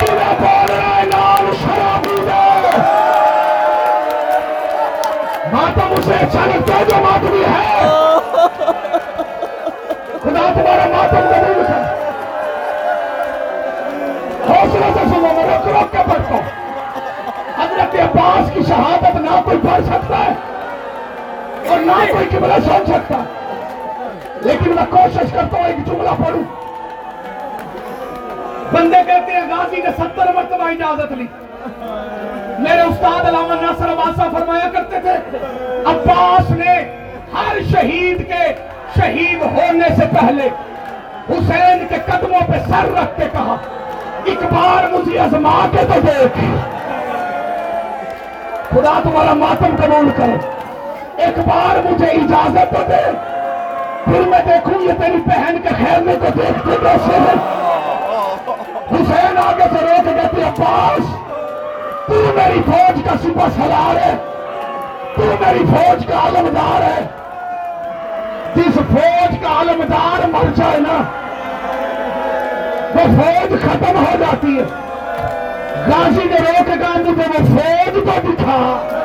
[0.00, 2.76] کیوے بول رہے نال شرابی دے
[5.52, 7.88] ماتم اسے چلتے جو ماتمی ہے
[10.22, 11.82] خدا تمہارا ماتم قبول کر
[14.48, 16.46] حوصلہ سے سنو میں رک رک کے پڑھتا ہوں
[17.58, 20.34] حضرت عباس کی شہادت نہ کوئی پڑھ سکتا ہے۔
[21.84, 23.24] نہ کوئی قبلہ سن سکتا۔
[24.40, 26.42] لیکن میں کوشش کرتا ہوں، ایک جملہ پڑھوں۔
[28.72, 31.26] بندے کہتے ہیں، غازی نے ستر مرتبہ اجازت لی۔
[32.58, 35.36] میرے استاد علامہ ناصر عباسہ فرمایا کرتے تھے،
[35.86, 36.98] عباس نے
[37.32, 38.54] ہر شہید کے
[39.00, 40.48] شہید ہونے سے پہلے
[41.30, 43.56] حسین کے قدموں پہ سر رکھ کے کہا
[44.24, 46.38] ایک بار مجھے ازما کے تو دیکھ۔
[48.70, 50.61] خدا تمہارا ماتم قبول کرے۔
[51.16, 53.10] ایک بار مجھے اجازت تو دے۔
[54.04, 57.36] پھر میں دیکھوں یہ تیری بہن کے خیمے کو دیکھتے کیسے ہیں
[58.92, 61.16] حسین آگے سے روک کہتے عباس
[62.06, 64.16] تو میری فوج کا صبح سلار ہے۔
[65.16, 67.06] تو میری فوج کا علمدار ہے۔
[68.54, 71.02] جس فوج کا علمدار مر جائے نا،
[72.94, 74.62] وہ فوج ختم ہو جاتی ہے۔
[75.86, 78.98] غازی نے روک کہا مجھے وہ فوج کو دکھا۔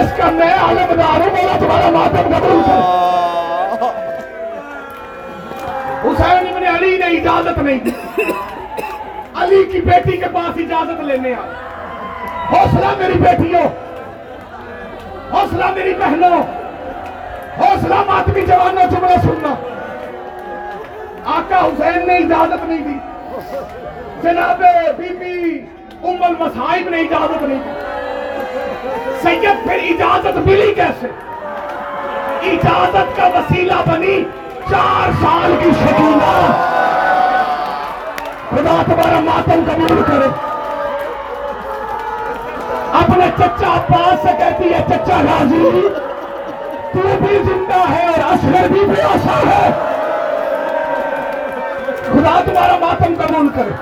[0.00, 2.98] جس کا میں علمدار ہوں بولا تمہارا ماتم قبول کر
[6.04, 7.90] حسین ابن علی نے اجازت نہیں دی۔
[9.34, 11.54] علی کی بیٹی کے پاس اجازت لینے آئے۔
[12.52, 13.66] حوصلہ میری بیٹیوں،
[15.32, 16.42] حوصلہ میری بہنوں،
[17.60, 19.54] حوصلہ ماتمی جوانوں جملہ سننا۔
[21.24, 22.98] آقا حسین نے اجازت نہیں دی۔
[24.22, 24.62] جناب
[24.96, 25.58] بی بی
[26.02, 27.89] ام المصائب نے اجازت نہیں دی۔
[29.22, 31.06] سید پھر اجازت ملی کیسے؟
[32.42, 34.24] اجازت کا وسیلہ بنی
[34.70, 36.52] چار سال کی سکینہ
[38.50, 40.28] خدا تمہارا ماتم قبول کرے۔
[42.92, 45.88] اپنے چچا عباس سے کہتی ہے، چچا غازی
[46.92, 49.70] تو بھی زندہ ہے اور اصغر بھی پیاسا ہے۔
[51.94, 53.72] خدا تمہارا ماتم قبول کرے۔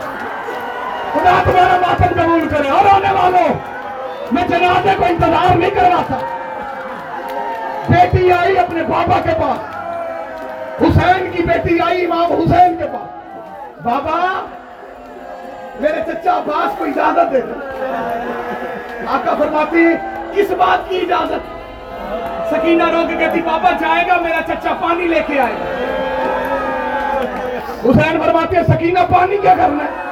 [1.12, 3.77] خدا تمہارا ماتم قبول کرے۔ اور آنے والوں
[4.32, 6.18] میں جنازے کو انتظار نہیں کرواتا۔
[7.88, 9.74] بیٹی آئی اپنے بابا کے پاس۔
[10.82, 13.36] حسین کی بیٹی آئی امام حسین کے پاس۔
[13.82, 14.46] بابا،
[15.80, 17.52] میرے چچا عباس کو اجازت دے دو۔
[19.06, 19.84] آقا فرماتی
[20.34, 21.58] کس بات کی اجازت؟
[22.50, 25.54] سکینہ رو کے کہتی، بابا جائے گا، میرا چچا پانی لے کے آئے۔
[27.84, 30.08] گا حسین فرماتے ہیں، سکینہ پانی کیا کرنا ہے؟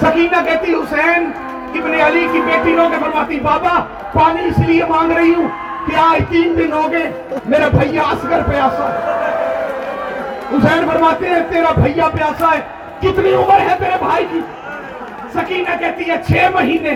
[0.00, 1.30] سکینہ کہتی، حسین
[1.74, 5.48] ابن علی کی بیٹی رو کے فرماتی، بابا، پانی اس لیے مانگ رہی ہوں
[5.86, 7.12] کہ آج تین دن ہو گئے
[7.46, 9.26] میرا بھیا اصغر پیاسا ہے.
[10.50, 12.60] حسین فرماتے ہیں، تیرا بھیا پیاسا ہے،
[13.00, 14.40] کتنی عمر ہے تیرے بھائی کی؟
[15.34, 16.90] سکینہ کہتی ہے، چھ مہینے.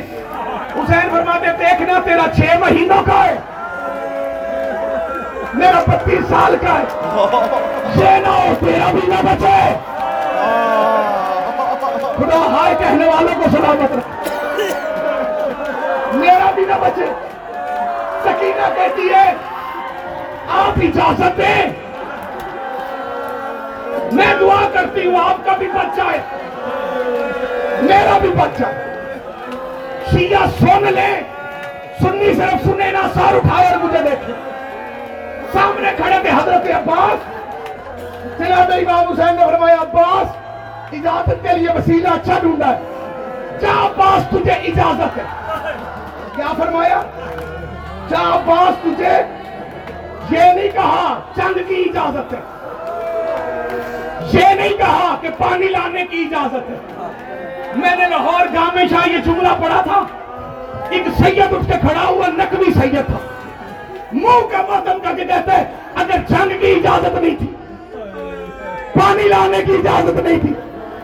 [0.74, 3.36] حسین فرماتے ہیں، دیکھنا، تیرا چھ مہینوں کا ہے.
[5.54, 6.84] میرا بتیس سال کا ہے۔
[7.96, 9.74] یہ نہ ہو، تیرا بھی نہ بچے۔
[12.16, 14.19] خدا ہائے کہنے والوں کو سلامت رکھ
[16.20, 17.06] میرا بھی نہ بچے۔
[18.24, 19.34] سکینہ کہتی ہے،
[20.48, 21.70] آپ اجازت دیں۔
[24.12, 26.18] میں دعا کرتی ہوں، آپ کا بھی بچ جائے۔
[27.82, 28.74] میرا بھی بچ جائے۔
[30.10, 31.20] شیعہ سن لے۔
[32.02, 34.34] سننی صرف سنے نہ سار اٹھائے اور مجھے دیکھیں
[35.52, 37.40] سامنے کھڑے تھے حضرت عباس۔
[38.38, 40.36] جناب امام حسین نے فرمایا، عباس،
[40.92, 42.80] اجازت کے لیے وسیلہ اچھا ڈھونڈا ہے۔
[43.60, 45.39] کیا عباس، تجھے اجازت ہے۔
[46.36, 47.02] کیا فرمایا؟
[48.08, 49.22] کیا عباس تجھے
[50.30, 52.40] یہ نہیں کہا چند کی اجازت ہے؟
[54.32, 56.76] یہ نہیں کہا کہ پانی لانے کی اجازت ہے؟
[57.76, 60.04] میں نے لاہور جامع شاہ یہ جملہ پڑھا تھا۔
[60.90, 63.18] ایک سید اٹھ کے کھڑا ہوا، نقوی سید تھا۔
[64.12, 65.50] منہ کا وطن کا کہ کہتے
[65.94, 67.46] اگر جنگ کی اجازت نہیں تھی،
[69.00, 70.52] پانی لانے کی اجازت نہیں تھی،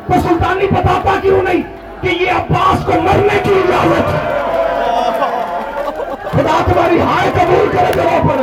[0.07, 1.63] تو سلطانی بتاتا کیوں نہیں
[2.01, 4.46] کہ یہ عباس کو مرنے کی اجازت ہے۔
[6.37, 8.43] خدا تمہاری ہائے قبول کرے جگہ پر۔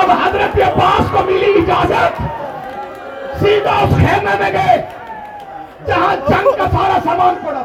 [0.00, 2.20] اب حضرت عباس کو ملی اجازت۔
[3.40, 4.76] سیدھا اس خیمے میں گئے،
[5.86, 7.64] جہاں جنگ کا سارا سامان پڑا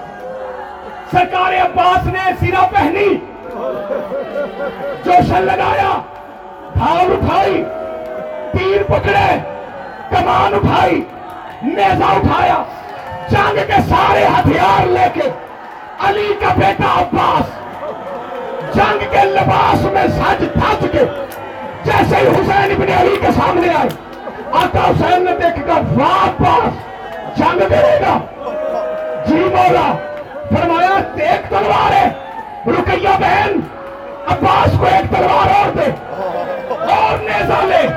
[1.11, 3.09] سرکار عباس نے سیرا پہنی،
[5.05, 5.91] جوشن لگایا
[6.73, 7.63] ڈھال اٹھائی،
[8.53, 9.29] تیر پکڑے،
[10.09, 11.01] کمان اٹھائی،
[11.63, 12.63] نیزہ اٹھایا،
[13.29, 15.29] جنگ کے سارے ہتھیار لے کے
[16.07, 17.59] علی کا بیٹا عباس۔
[18.75, 20.99] جنگ کے لباس میں سج تھج کے
[21.83, 23.89] جیسے ہی حسین ابن علی کے سامنے آئے۔
[24.51, 26.89] آقا حسین نے دیکھ کر واپس
[27.37, 28.17] جنگ دے گا۔
[29.27, 29.95] جی مولا،
[30.49, 32.09] فرمایا ایک تلوار ہے۔
[32.67, 33.59] رکیہ بہن،
[34.27, 35.91] عباس کو ایک تلوار اور دے۔
[36.69, 37.87] اور نیزہ لے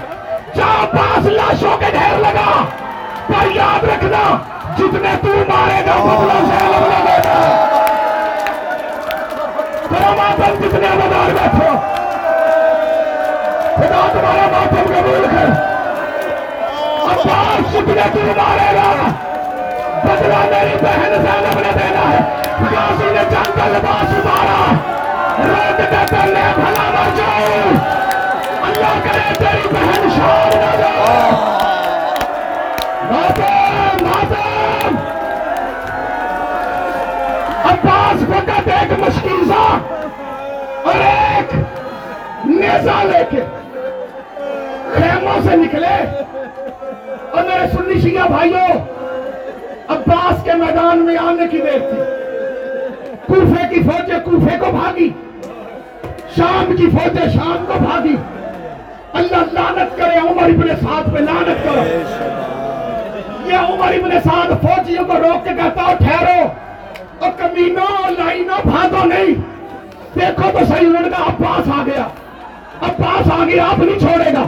[0.55, 2.65] جہاں عباس لاشوں کے ڈھیر لگا۔
[3.27, 4.39] پر یاد رکھنا،
[4.79, 7.72] جتنے تو مارے گا بدلہ سے لگنا دے گا۔
[10.03, 11.74] تمہارا ماتم جتنے مدار بیٹھو
[13.77, 15.51] خدا تمہارا ماتم قبول کر
[17.05, 18.89] عباس جتنے تو مارے گا
[20.05, 22.20] بدلا میری بہن زینب نے دینا ہے
[22.62, 24.59] قاسم نے جان کا لباس مارا
[25.45, 27.62] رات کا تلے بھلا مر جاؤ
[28.65, 31.31] اللہ کرے تیری بہن شور نہ جاؤ
[33.11, 34.97] ماتم ماتم
[37.70, 38.41] عباس کو
[42.82, 43.40] غذا لے کے
[44.94, 46.22] خیموں سے نکلے۔
[47.30, 48.78] اور میرے سنی شیعہ بھائیوں،
[49.88, 52.02] عباس کے میدان میں آنے کی دیر تھی۔
[53.26, 55.10] کوفے کی فوجیں کوفے کو بھاگی۔
[56.36, 58.16] شام کی فوجیں شام کو بھاگی۔
[59.12, 61.82] اللہ لانت کرے، عمر ابن سعد پہ لانت کرو۔
[63.46, 66.48] یہ عمر ابن سعد فوجیوں کو روک کے کہتا ہو ٹھہرو۔
[67.18, 69.52] اور کمینوں لائنوں بھاگو نہیں۔
[70.18, 72.09] دیکھو تو صحیح ان کا عباس آ گیا۔
[72.82, 74.42] عباس آگے آپ نہیں چھوڑے گا۔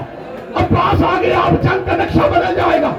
[0.54, 2.90] عباس آگے آپ جنگ کا نقشہ بدل جائے گا۔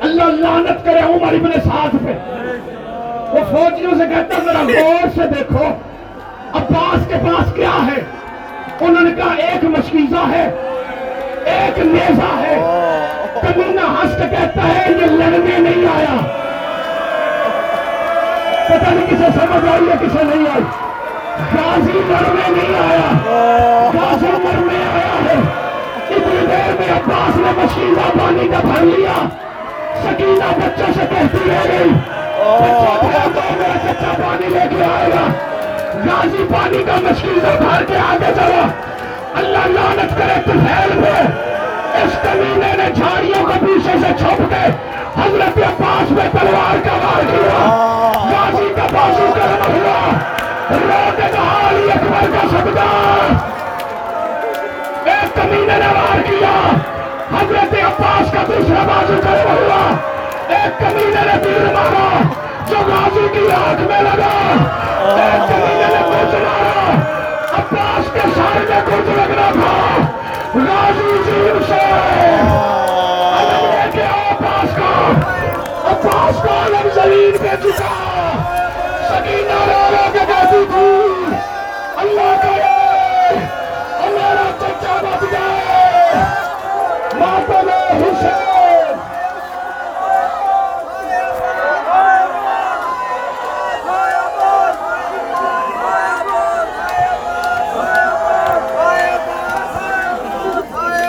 [0.00, 2.12] اللہ لعنت کرے عمر ابن سعد پہ۔
[3.32, 5.64] وہ فوجیوں سے کہتا ذرا غور سے دیکھو۔
[6.52, 8.00] عباس کے پاس کیا ہے؟
[8.80, 10.50] انہوں نے کہا، ایک مشکیزہ ہے،
[11.44, 12.60] ایک نیزہ ہے۔
[13.42, 16.44] کمینا ہست کہتا ہے، یہ لڑنے نہیں آیا۔
[18.66, 20.93] پتہ نہیں کسے سمجھ آئی ہے کسے نہیں آئی۔
[21.36, 23.06] گاسی گھر میں نہیں آیا
[23.94, 25.38] گاسی گھر میں آیا ہے
[26.08, 29.14] اتنی دیر میں عباس نے مشینہ پانی کا بھر لیا
[30.02, 35.10] سکینہ بچہ سے کہتی رہ گئی بچہ بھرا تو میرا بچہ پانی لے کے آئے
[35.10, 35.24] گا
[36.04, 38.66] گاسی پانی کا مشینہ بھر کے آگے چلا
[39.34, 41.16] اللہ لانت کرے تفیل پہ
[42.02, 44.64] اس کمینے نے جھاڑیوں کے پیچھے سے چھپ کے
[45.16, 47.66] حضرت عباس میں تلوار کا مار کیا
[48.30, 50.33] گاسی کا بازو کرنا ہوا
[52.32, 53.26] کر کا
[55.04, 56.74] ایک کمینے نے وار کیا۔
[57.38, 59.96] حضرت عباس کا دوسرا بازو کر ہوا۔
[60.48, 62.22] ایک کمینے نے تیر مارا۔
[62.68, 64.64] جو غازی کی آنکھ میں لگا۔
[65.22, 66.94] ایک کمینے نے کچھ مارا۔
[67.58, 70.00] عباس کے سار میں کچھ لگنا تھا۔
[70.54, 72.04] غازی جیب سے۔
[74.30, 75.10] عباس کا
[75.90, 78.03] عباس کا علم زمین پہ چکا۔